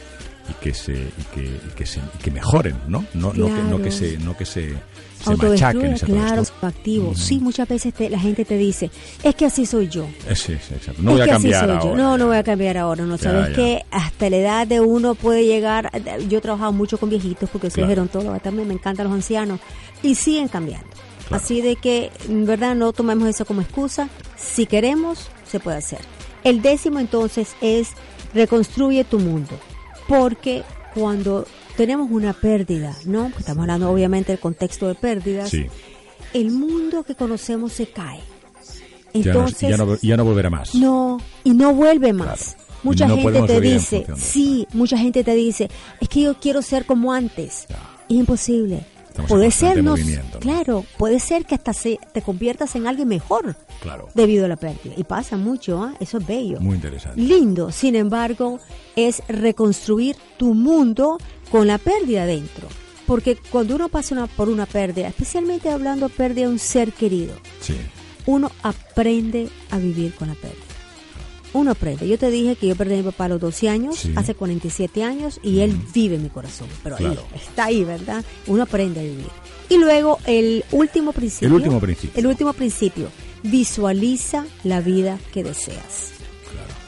y 0.48 0.52
que 0.54 0.74
se 0.74 0.92
y 0.92 1.22
que, 1.34 1.42
y 1.42 1.74
que, 1.76 1.86
se, 1.86 2.00
y 2.00 2.22
que 2.22 2.30
mejoren, 2.30 2.76
¿no? 2.88 3.04
No, 3.14 3.32
no, 3.32 3.46
que, 3.46 3.62
no 3.62 3.82
que 3.82 3.90
se 3.90 4.18
no 4.18 4.36
que 4.36 4.44
se, 4.44 4.74
se 5.22 5.36
machaquen. 5.36 5.96
claro, 5.98 6.42
activo. 6.62 7.14
Sí, 7.14 7.38
muchas 7.40 7.68
veces 7.68 7.92
la 8.10 8.18
gente 8.18 8.44
te 8.44 8.56
dice, 8.56 8.90
es 9.22 9.34
que 9.34 9.46
así 9.46 9.66
soy 9.66 9.88
yo. 9.88 10.06
Sí, 10.34 10.34
sí, 10.34 10.52
exacto. 10.74 11.02
No 11.02 11.12
voy 11.12 11.22
a 11.22 11.26
cambiar 11.26 11.70
ahora. 11.70 11.96
No, 11.96 12.18
no 12.18 12.26
voy 12.26 12.36
a 12.36 12.42
cambiar 12.42 12.78
ahora. 12.78 13.04
No 13.04 13.18
sabes 13.18 13.54
que 13.54 13.84
hasta 13.90 14.30
la 14.30 14.36
edad 14.36 14.66
de 14.66 14.80
uno 14.80 15.14
puede 15.14 15.44
llegar. 15.44 15.90
Yo 16.28 16.38
he 16.38 16.40
trabajado 16.40 16.72
mucho 16.72 16.98
con 16.98 17.10
viejitos 17.10 17.48
porque 17.50 17.70
soy 17.70 17.86
gerontóloga 17.86 18.38
también, 18.38 18.68
me 18.68 18.74
encantan 18.74 19.06
los 19.06 19.14
ancianos 19.14 19.60
y 20.02 20.14
siguen 20.14 20.48
cambiando. 20.48 20.88
Así 21.30 21.60
de 21.60 21.76
que, 21.76 22.10
en 22.26 22.46
verdad, 22.46 22.74
no 22.74 22.92
tomemos 22.92 23.28
eso 23.28 23.44
como 23.44 23.60
excusa. 23.60 24.08
Si 24.36 24.64
queremos, 24.64 25.30
se 25.46 25.60
puede 25.60 25.76
hacer. 25.76 26.00
El 26.42 26.62
décimo 26.62 27.00
entonces 27.00 27.54
es 27.60 27.90
reconstruye 28.34 29.04
tu 29.04 29.18
mundo. 29.18 29.58
Porque 30.08 30.64
cuando 30.94 31.46
tenemos 31.76 32.10
una 32.10 32.32
pérdida, 32.32 32.96
¿no? 33.04 33.30
Estamos 33.38 33.62
hablando 33.62 33.90
obviamente 33.90 34.32
del 34.32 34.40
contexto 34.40 34.88
de 34.88 34.94
pérdidas. 34.94 35.52
El 36.34 36.50
mundo 36.50 37.04
que 37.04 37.14
conocemos 37.14 37.72
se 37.72 37.86
cae. 37.86 38.20
Entonces, 39.12 39.70
ya 39.70 39.76
no, 39.76 39.96
ya 39.96 40.16
no, 40.16 40.24
volverá 40.24 40.50
más. 40.50 40.74
No, 40.74 41.18
y 41.44 41.52
no 41.52 41.74
vuelve 41.74 42.12
más. 42.12 42.56
Mucha 42.82 43.08
gente 43.08 43.42
te 43.42 43.60
dice, 43.60 44.06
sí, 44.16 44.66
mucha 44.72 44.96
gente 44.98 45.24
te 45.24 45.34
dice, 45.34 45.68
es 46.00 46.08
que 46.08 46.22
yo 46.22 46.34
quiero 46.38 46.62
ser 46.62 46.84
como 46.84 47.12
antes. 47.12 47.66
Es 48.08 48.16
imposible 48.16 48.84
puede 49.26 49.50
ser, 49.50 49.82
no, 49.82 49.94
claro, 50.40 50.84
puede 50.96 51.20
ser 51.20 51.44
que 51.44 51.54
hasta 51.54 51.72
se, 51.72 51.98
te 52.12 52.22
conviertas 52.22 52.74
en 52.76 52.86
alguien 52.86 53.08
mejor 53.08 53.56
claro. 53.80 54.08
debido 54.14 54.44
a 54.44 54.48
la 54.48 54.56
pérdida. 54.56 54.94
Y 54.96 55.04
pasa 55.04 55.36
mucho, 55.36 55.82
¿ah? 55.82 55.94
eso 56.00 56.18
es 56.18 56.26
bello. 56.26 56.60
Muy 56.60 56.76
interesante. 56.76 57.20
Lindo, 57.20 57.72
sin 57.72 57.96
embargo, 57.96 58.60
es 58.96 59.22
reconstruir 59.28 60.16
tu 60.36 60.54
mundo 60.54 61.18
con 61.50 61.66
la 61.66 61.78
pérdida 61.78 62.26
dentro. 62.26 62.68
Porque 63.06 63.38
cuando 63.50 63.74
uno 63.74 63.88
pasa 63.88 64.14
una, 64.14 64.26
por 64.26 64.48
una 64.50 64.66
pérdida, 64.66 65.08
especialmente 65.08 65.70
hablando 65.70 66.08
de 66.08 66.14
pérdida 66.14 66.46
de 66.46 66.52
un 66.52 66.58
ser 66.58 66.92
querido, 66.92 67.34
uno 68.26 68.50
aprende 68.62 69.48
a 69.70 69.78
vivir 69.78 70.14
con 70.14 70.28
la 70.28 70.34
pérdida 70.34 70.67
uno 71.52 71.70
aprende. 71.70 72.08
Yo 72.08 72.18
te 72.18 72.30
dije 72.30 72.56
que 72.56 72.68
yo 72.68 72.76
perdí 72.76 72.94
a 72.94 72.96
mi 72.98 73.02
papá 73.04 73.26
a 73.26 73.28
los 73.28 73.40
12 73.40 73.68
años, 73.68 74.06
hace 74.16 74.34
47 74.34 75.04
años, 75.04 75.40
y 75.42 75.60
él 75.60 75.78
vive 75.94 76.16
en 76.16 76.22
mi 76.22 76.28
corazón. 76.28 76.68
Pero 76.82 76.96
ahí, 76.96 77.18
está 77.34 77.66
ahí, 77.66 77.84
¿verdad? 77.84 78.24
Uno 78.46 78.62
aprende 78.62 79.00
a 79.00 79.02
vivir. 79.02 79.26
Y 79.68 79.76
luego 79.78 80.18
el 80.26 80.64
último 80.72 81.12
principio. 81.12 81.48
El 81.48 81.54
último 81.54 81.80
principio. 81.80 82.18
El 82.18 82.26
último 82.26 82.52
principio. 82.52 83.08
Visualiza 83.42 84.46
la 84.64 84.80
vida 84.80 85.18
que 85.32 85.44
deseas. 85.44 86.17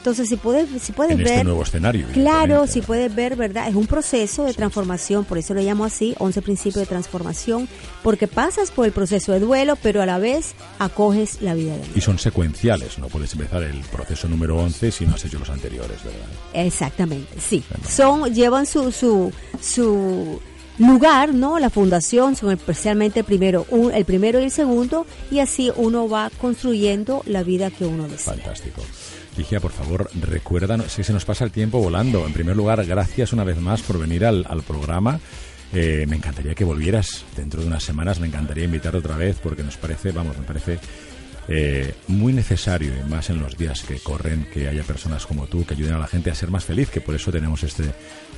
Entonces, 0.01 0.29
si 0.29 0.35
puedes, 0.35 0.67
si 0.81 0.93
puedes 0.93 1.11
en 1.11 1.19
este 1.19 1.29
ver... 1.29 1.37
Este 1.37 1.43
nuevo 1.43 1.61
escenario. 1.61 2.07
Claro, 2.11 2.65
si 2.65 2.81
puedes 2.81 3.13
ver, 3.13 3.35
¿verdad? 3.35 3.67
Es 3.67 3.75
un 3.75 3.85
proceso 3.85 4.45
de 4.45 4.55
transformación, 4.55 5.25
por 5.25 5.37
eso 5.37 5.53
lo 5.53 5.61
llamo 5.61 5.85
así, 5.85 6.15
11 6.17 6.41
principios 6.41 6.77
de 6.77 6.85
transformación, 6.87 7.69
porque 8.01 8.27
pasas 8.27 8.71
por 8.71 8.87
el 8.87 8.93
proceso 8.93 9.31
de 9.31 9.39
duelo, 9.39 9.75
pero 9.75 10.01
a 10.01 10.07
la 10.07 10.17
vez 10.17 10.55
acoges 10.79 11.43
la 11.43 11.53
vida 11.53 11.77
de 11.77 11.83
Y 11.93 12.01
son 12.01 12.17
secuenciales, 12.17 12.97
no 12.97 13.09
puedes 13.09 13.31
empezar 13.33 13.61
el 13.61 13.79
proceso 13.91 14.27
número 14.27 14.57
11 14.57 14.91
si 14.91 15.05
no 15.05 15.13
has 15.13 15.23
hecho 15.23 15.37
los 15.37 15.51
anteriores, 15.51 16.03
¿verdad? 16.03 16.19
Exactamente, 16.55 17.39
sí. 17.39 17.63
Son, 17.87 18.33
llevan 18.33 18.65
su, 18.65 18.91
su, 18.91 19.31
su 19.61 20.41
lugar, 20.79 21.35
¿no? 21.35 21.59
La 21.59 21.69
fundación 21.69 22.35
son 22.35 22.51
especialmente 22.51 23.19
el 23.19 23.25
primero, 23.25 23.67
el 23.93 24.05
primero 24.05 24.39
y 24.39 24.45
el 24.45 24.51
segundo, 24.51 25.05
y 25.29 25.39
así 25.39 25.71
uno 25.75 26.09
va 26.09 26.31
construyendo 26.41 27.21
la 27.27 27.43
vida 27.43 27.69
que 27.69 27.85
uno 27.85 28.07
desea. 28.07 28.33
Fantástico. 28.33 28.81
Ligia, 29.37 29.59
por 29.59 29.71
favor, 29.71 30.09
recuérdanos, 30.19 30.91
si 30.91 31.03
se 31.03 31.13
nos 31.13 31.23
pasa 31.23 31.45
el 31.45 31.51
tiempo 31.51 31.79
volando. 31.79 32.25
En 32.25 32.33
primer 32.33 32.55
lugar, 32.55 32.85
gracias 32.85 33.31
una 33.31 33.43
vez 33.43 33.57
más 33.57 33.81
por 33.81 33.97
venir 33.97 34.25
al, 34.25 34.45
programa. 34.67 35.19
Eh, 35.73 36.05
me 36.07 36.17
encantaría 36.17 36.53
que 36.53 36.65
volvieras 36.65 37.23
dentro 37.37 37.61
de 37.61 37.67
unas 37.67 37.83
semanas, 37.83 38.19
me 38.19 38.27
encantaría 38.27 38.65
invitar 38.65 38.93
otra 38.95 39.15
vez 39.15 39.37
porque 39.41 39.63
nos 39.63 39.77
parece, 39.77 40.11
vamos, 40.11 40.37
me 40.37 40.43
parece 40.43 40.79
eh, 41.53 41.95
muy 42.07 42.31
necesario, 42.31 42.93
y 42.95 43.09
más 43.09 43.29
en 43.29 43.39
los 43.39 43.57
días 43.57 43.83
que 43.83 43.99
corren, 43.99 44.47
que 44.53 44.69
haya 44.69 44.83
personas 44.83 45.25
como 45.25 45.47
tú 45.47 45.65
que 45.65 45.73
ayuden 45.73 45.95
a 45.95 45.99
la 45.99 46.07
gente 46.07 46.31
a 46.31 46.35
ser 46.35 46.49
más 46.49 46.63
feliz, 46.63 46.89
que 46.89 47.01
por 47.01 47.13
eso 47.13 47.29
tenemos 47.29 47.61
este, 47.63 47.91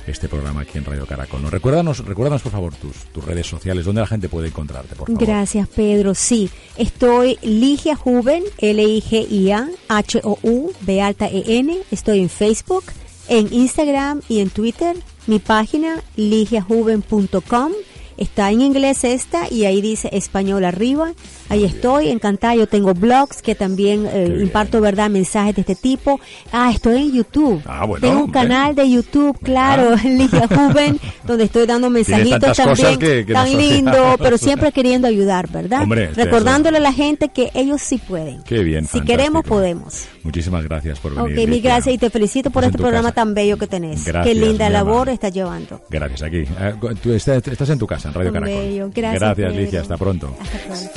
este 0.08 0.28
programa 0.28 0.62
aquí 0.62 0.78
en 0.78 0.84
Radio 0.84 1.06
Caracol. 1.06 1.40
¿no? 1.40 1.48
Recuérdanos, 1.48 2.04
recuérdanos, 2.04 2.42
por 2.42 2.50
favor, 2.50 2.74
tus, 2.74 2.96
tus 3.12 3.24
redes 3.24 3.46
sociales, 3.46 3.84
donde 3.84 4.00
la 4.00 4.08
gente 4.08 4.28
puede 4.28 4.48
encontrarte. 4.48 4.96
Gracias, 5.06 5.68
Pedro. 5.68 6.16
Sí, 6.16 6.50
estoy 6.76 7.38
Ligia 7.42 7.94
Juven, 7.94 8.42
L-I-G-I-A, 8.58 9.68
H-O-U, 9.88 10.72
B 10.80 11.00
alta 11.00 11.28
E-N. 11.28 11.78
Estoy 11.92 12.18
en 12.18 12.28
Facebook, 12.28 12.84
en 13.28 13.52
Instagram 13.52 14.22
y 14.28 14.40
en 14.40 14.50
Twitter. 14.50 14.96
Mi 15.28 15.38
página, 15.38 16.02
ligiajuven.com 16.16 17.72
Está 18.16 18.50
en 18.50 18.60
inglés 18.60 19.04
esta 19.04 19.46
y 19.50 19.64
ahí 19.64 19.80
dice 19.80 20.08
español 20.12 20.64
arriba. 20.64 21.12
Ahí 21.48 21.64
estoy, 21.64 22.08
encantada. 22.08 22.54
Yo 22.54 22.66
tengo 22.66 22.94
blogs 22.94 23.42
que 23.42 23.54
también 23.54 24.06
eh, 24.06 24.38
imparto, 24.40 24.80
¿verdad? 24.80 25.10
Mensajes 25.10 25.54
de 25.54 25.60
este 25.62 25.74
tipo. 25.74 26.20
Ah, 26.52 26.70
estoy 26.72 27.02
en 27.02 27.12
YouTube. 27.12 27.62
Ah, 27.66 27.84
bueno, 27.84 28.06
tengo 28.06 28.24
un 28.24 28.30
canal 28.30 28.74
de 28.74 28.90
YouTube, 28.90 29.38
claro, 29.42 29.96
Ligia 30.04 30.48
Juven, 30.48 30.98
donde 31.24 31.44
estoy 31.44 31.66
dando 31.66 31.90
mensajitos 31.90 32.56
también. 32.56 33.26
tan 33.26 33.56
lindo, 33.56 34.16
pero 34.22 34.38
siempre 34.38 34.72
queriendo 34.72 35.08
ayudar, 35.08 35.48
¿verdad? 35.50 35.84
Recordándole 36.14 36.78
a 36.78 36.80
la 36.80 36.92
gente 36.92 37.28
que 37.28 37.50
ellos 37.54 37.82
sí 37.82 37.98
pueden. 37.98 38.42
Qué 38.42 38.62
bien. 38.62 38.86
Si 38.86 39.00
queremos, 39.02 39.44
podemos. 39.44 40.08
Muchísimas 40.24 40.64
gracias 40.64 40.98
por 40.98 41.14
venir. 41.14 41.38
Ok, 41.38 41.48
mil 41.48 41.62
gracias 41.62 41.94
y 41.94 41.98
te 41.98 42.10
felicito 42.10 42.50
por 42.50 42.64
este 42.64 42.78
programa 42.78 43.10
casa. 43.10 43.14
tan 43.14 43.34
bello 43.34 43.58
que 43.58 43.66
tenés. 43.66 44.04
Gracias, 44.04 44.34
Qué 44.34 44.34
linda 44.34 44.70
labor 44.70 45.10
estás 45.10 45.32
llevando. 45.32 45.82
Gracias, 45.90 46.22
aquí. 46.22 46.38
Eh, 46.38 46.74
tú 47.02 47.12
estás, 47.12 47.46
estás 47.46 47.68
en 47.68 47.78
tu 47.78 47.86
casa, 47.86 48.08
en 48.08 48.14
Radio 48.14 48.32
tan 48.32 48.42
Caracol. 48.42 48.64
Bello. 48.64 48.90
Gracias, 48.92 49.20
gracias 49.20 49.54
Licia. 49.54 49.80
Hasta 49.82 49.96
pronto. 49.98 50.34
Hasta 50.40 50.58
pronto. 50.58 50.90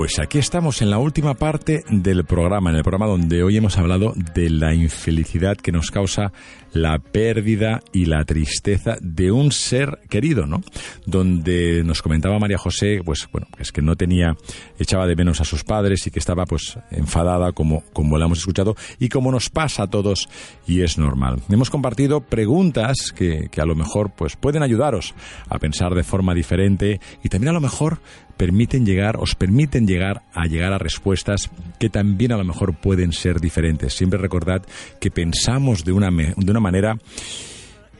Pues 0.00 0.18
aquí 0.18 0.38
estamos 0.38 0.80
en 0.80 0.88
la 0.88 0.96
última 0.96 1.34
parte 1.34 1.84
del 1.90 2.24
programa, 2.24 2.70
en 2.70 2.76
el 2.76 2.82
programa 2.82 3.04
donde 3.04 3.42
hoy 3.42 3.58
hemos 3.58 3.76
hablado 3.76 4.14
de 4.34 4.48
la 4.48 4.72
infelicidad 4.72 5.58
que 5.58 5.72
nos 5.72 5.90
causa 5.90 6.32
la 6.72 6.98
pérdida 6.98 7.80
y 7.92 8.06
la 8.06 8.24
tristeza 8.24 8.96
de 9.00 9.32
un 9.32 9.52
ser 9.52 10.00
querido, 10.08 10.46
¿no? 10.46 10.62
Donde 11.06 11.82
nos 11.84 12.02
comentaba 12.02 12.38
María 12.38 12.58
José, 12.58 13.00
pues 13.04 13.28
bueno, 13.32 13.48
es 13.58 13.72
que 13.72 13.82
no 13.82 13.96
tenía, 13.96 14.36
echaba 14.78 15.06
de 15.06 15.16
menos 15.16 15.40
a 15.40 15.44
sus 15.44 15.64
padres 15.64 16.06
y 16.06 16.10
que 16.10 16.18
estaba 16.18 16.44
pues 16.46 16.78
enfadada 16.90 17.52
como, 17.52 17.82
como 17.92 18.18
la 18.18 18.26
hemos 18.26 18.38
escuchado 18.38 18.76
y 18.98 19.08
como 19.08 19.32
nos 19.32 19.50
pasa 19.50 19.84
a 19.84 19.90
todos 19.90 20.28
y 20.66 20.82
es 20.82 20.98
normal. 20.98 21.40
Hemos 21.48 21.70
compartido 21.70 22.20
preguntas 22.20 23.12
que, 23.14 23.48
que 23.50 23.60
a 23.60 23.66
lo 23.66 23.74
mejor 23.74 24.12
pues 24.16 24.36
pueden 24.36 24.62
ayudaros 24.62 25.14
a 25.48 25.58
pensar 25.58 25.94
de 25.94 26.04
forma 26.04 26.34
diferente 26.34 27.00
y 27.22 27.28
también 27.28 27.50
a 27.50 27.54
lo 27.54 27.60
mejor 27.60 28.00
permiten 28.40 28.86
llegar, 28.86 29.18
os 29.18 29.34
permiten 29.34 29.86
llegar 29.86 30.22
a 30.32 30.46
llegar 30.46 30.72
a 30.72 30.78
respuestas 30.78 31.50
que 31.78 31.90
también 31.90 32.32
a 32.32 32.38
lo 32.38 32.44
mejor 32.44 32.74
pueden 32.74 33.12
ser 33.12 33.38
diferentes. 33.38 33.92
Siempre 33.92 34.18
recordad 34.18 34.62
que 34.98 35.10
pensamos 35.10 35.84
de 35.84 35.92
una, 35.92 36.08
de 36.10 36.50
una 36.50 36.59
manera 36.60 36.96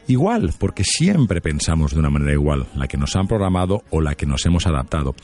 igual, 0.07 0.53
porque 0.57 0.83
siempre 0.83 1.41
pensamos 1.41 1.93
de 1.93 1.99
una 1.99 2.09
manera 2.09 2.33
igual, 2.33 2.67
la 2.75 2.87
que 2.87 2.97
nos 2.97 3.15
han 3.15 3.27
programado 3.27 3.83
o 3.89 4.01
la 4.01 4.15
que 4.15 4.25
nos 4.25 4.45
hemos 4.45 4.67
adaptado. 4.67 5.15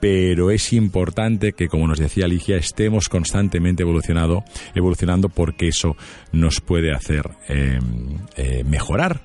Pero 0.00 0.50
es 0.50 0.72
importante 0.74 1.52
que, 1.52 1.68
como 1.68 1.88
nos 1.88 1.98
decía 1.98 2.28
Ligia, 2.28 2.56
estemos 2.56 3.08
constantemente 3.08 3.82
evolucionando 3.82 5.28
porque 5.30 5.68
eso 5.68 5.96
nos 6.32 6.60
puede 6.60 6.92
hacer 6.92 7.30
eh, 7.48 7.78
eh, 8.36 8.64
mejorar 8.64 9.22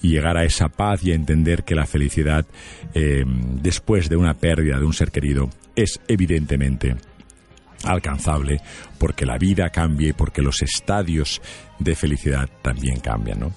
y 0.00 0.08
llegar 0.10 0.38
a 0.38 0.44
esa 0.44 0.68
paz 0.68 1.04
y 1.04 1.12
a 1.12 1.14
entender 1.14 1.64
que 1.64 1.74
la 1.74 1.86
felicidad 1.86 2.46
eh, 2.94 3.24
después 3.60 4.08
de 4.08 4.16
una 4.16 4.34
pérdida 4.34 4.78
de 4.78 4.84
un 4.84 4.92
ser 4.92 5.10
querido 5.10 5.50
es 5.76 6.00
evidentemente 6.08 6.96
alcanzable 7.84 8.60
porque 8.98 9.26
la 9.26 9.38
vida 9.38 9.70
cambia 9.70 10.08
y 10.08 10.12
porque 10.12 10.42
los 10.42 10.62
estadios 10.62 11.40
de 11.78 11.94
felicidad 11.94 12.48
también 12.62 13.00
cambian, 13.00 13.40
¿no? 13.40 13.52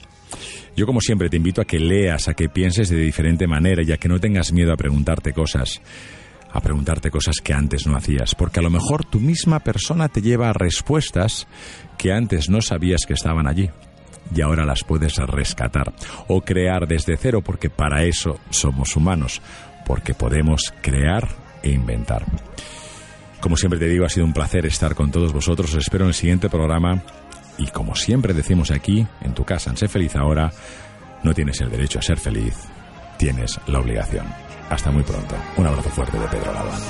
Yo 0.76 0.86
como 0.86 1.02
siempre 1.02 1.30
te 1.30 1.38
invito 1.38 1.62
a 1.62 1.66
que 1.66 1.80
leas, 1.80 2.28
a 2.28 2.34
que 2.34 2.50
pienses 2.50 2.90
de 2.90 2.98
diferente 2.98 3.48
manera 3.48 3.82
y 3.84 3.92
a 3.92 3.98
que 3.98 4.08
no 4.08 4.20
tengas 4.20 4.52
miedo 4.52 4.72
a 4.72 4.78
preguntarte 4.78 5.34
cosas, 5.34 5.82
a 6.52 6.62
preguntarte 6.62 7.10
cosas 7.10 7.38
que 7.44 7.54
antes 7.54 7.88
no 7.88 7.96
hacías, 7.96 8.36
porque 8.36 8.60
a 8.60 8.64
lo 8.64 8.70
mejor 8.70 9.04
tu 9.04 9.20
misma 9.20 9.60
persona 9.60 10.08
te 10.08 10.22
lleva 10.22 10.50
a 10.50 10.54
respuestas 10.54 11.48
que 11.98 12.12
antes 12.12 12.50
no 12.50 12.62
sabías 12.62 13.06
que 13.08 13.14
estaban 13.14 13.48
allí 13.48 13.70
y 14.36 14.42
ahora 14.42 14.66
las 14.66 14.84
puedes 14.84 15.18
rescatar 15.18 15.94
o 16.28 16.42
crear 16.42 16.88
desde 16.88 17.18
cero 17.18 17.42
porque 17.42 17.70
para 17.70 18.04
eso 18.04 18.40
somos 18.50 18.96
humanos, 18.96 19.42
porque 19.86 20.14
podemos 20.14 20.74
crear 20.82 21.28
e 21.64 21.72
inventar. 21.72 22.26
Como 23.40 23.56
siempre 23.56 23.80
te 23.80 23.88
digo, 23.88 24.06
ha 24.06 24.10
sido 24.10 24.26
un 24.26 24.34
placer 24.34 24.66
estar 24.66 24.96
con 24.96 25.12
todos 25.12 25.34
vosotros. 25.34 25.72
Os 25.74 25.84
espero 25.84 26.06
en 26.06 26.10
el 26.10 26.14
siguiente 26.14 26.50
programa 26.50 27.02
y 27.58 27.68
como 27.68 27.96
siempre 27.96 28.34
decimos 28.34 28.72
aquí, 28.72 29.06
en 29.22 29.34
tu 29.34 29.44
casa, 29.44 29.70
en 29.70 29.78
Sé 29.78 29.88
Feliz 29.88 30.16
ahora, 30.16 30.52
no 31.24 31.34
tienes 31.34 31.60
el 31.62 31.70
derecho 31.70 32.00
a 32.00 32.02
ser 32.02 32.18
feliz, 32.18 32.56
tienes 33.18 33.60
la 33.68 33.80
obligación. 33.80 34.28
Hasta 34.70 34.92
muy 34.92 35.04
pronto. 35.04 35.36
Un 35.56 35.68
abrazo 35.68 35.90
fuerte 35.90 36.20
de 36.20 36.28
Pedro 36.28 36.54
Galván. 36.54 36.82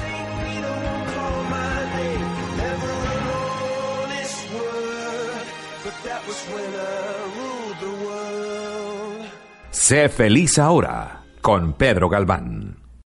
Sé 9.72 10.10
feliz 10.10 10.60
ahora 10.60 11.24
con 11.42 11.74
Pedro 11.74 12.10
Galván. 12.10 12.87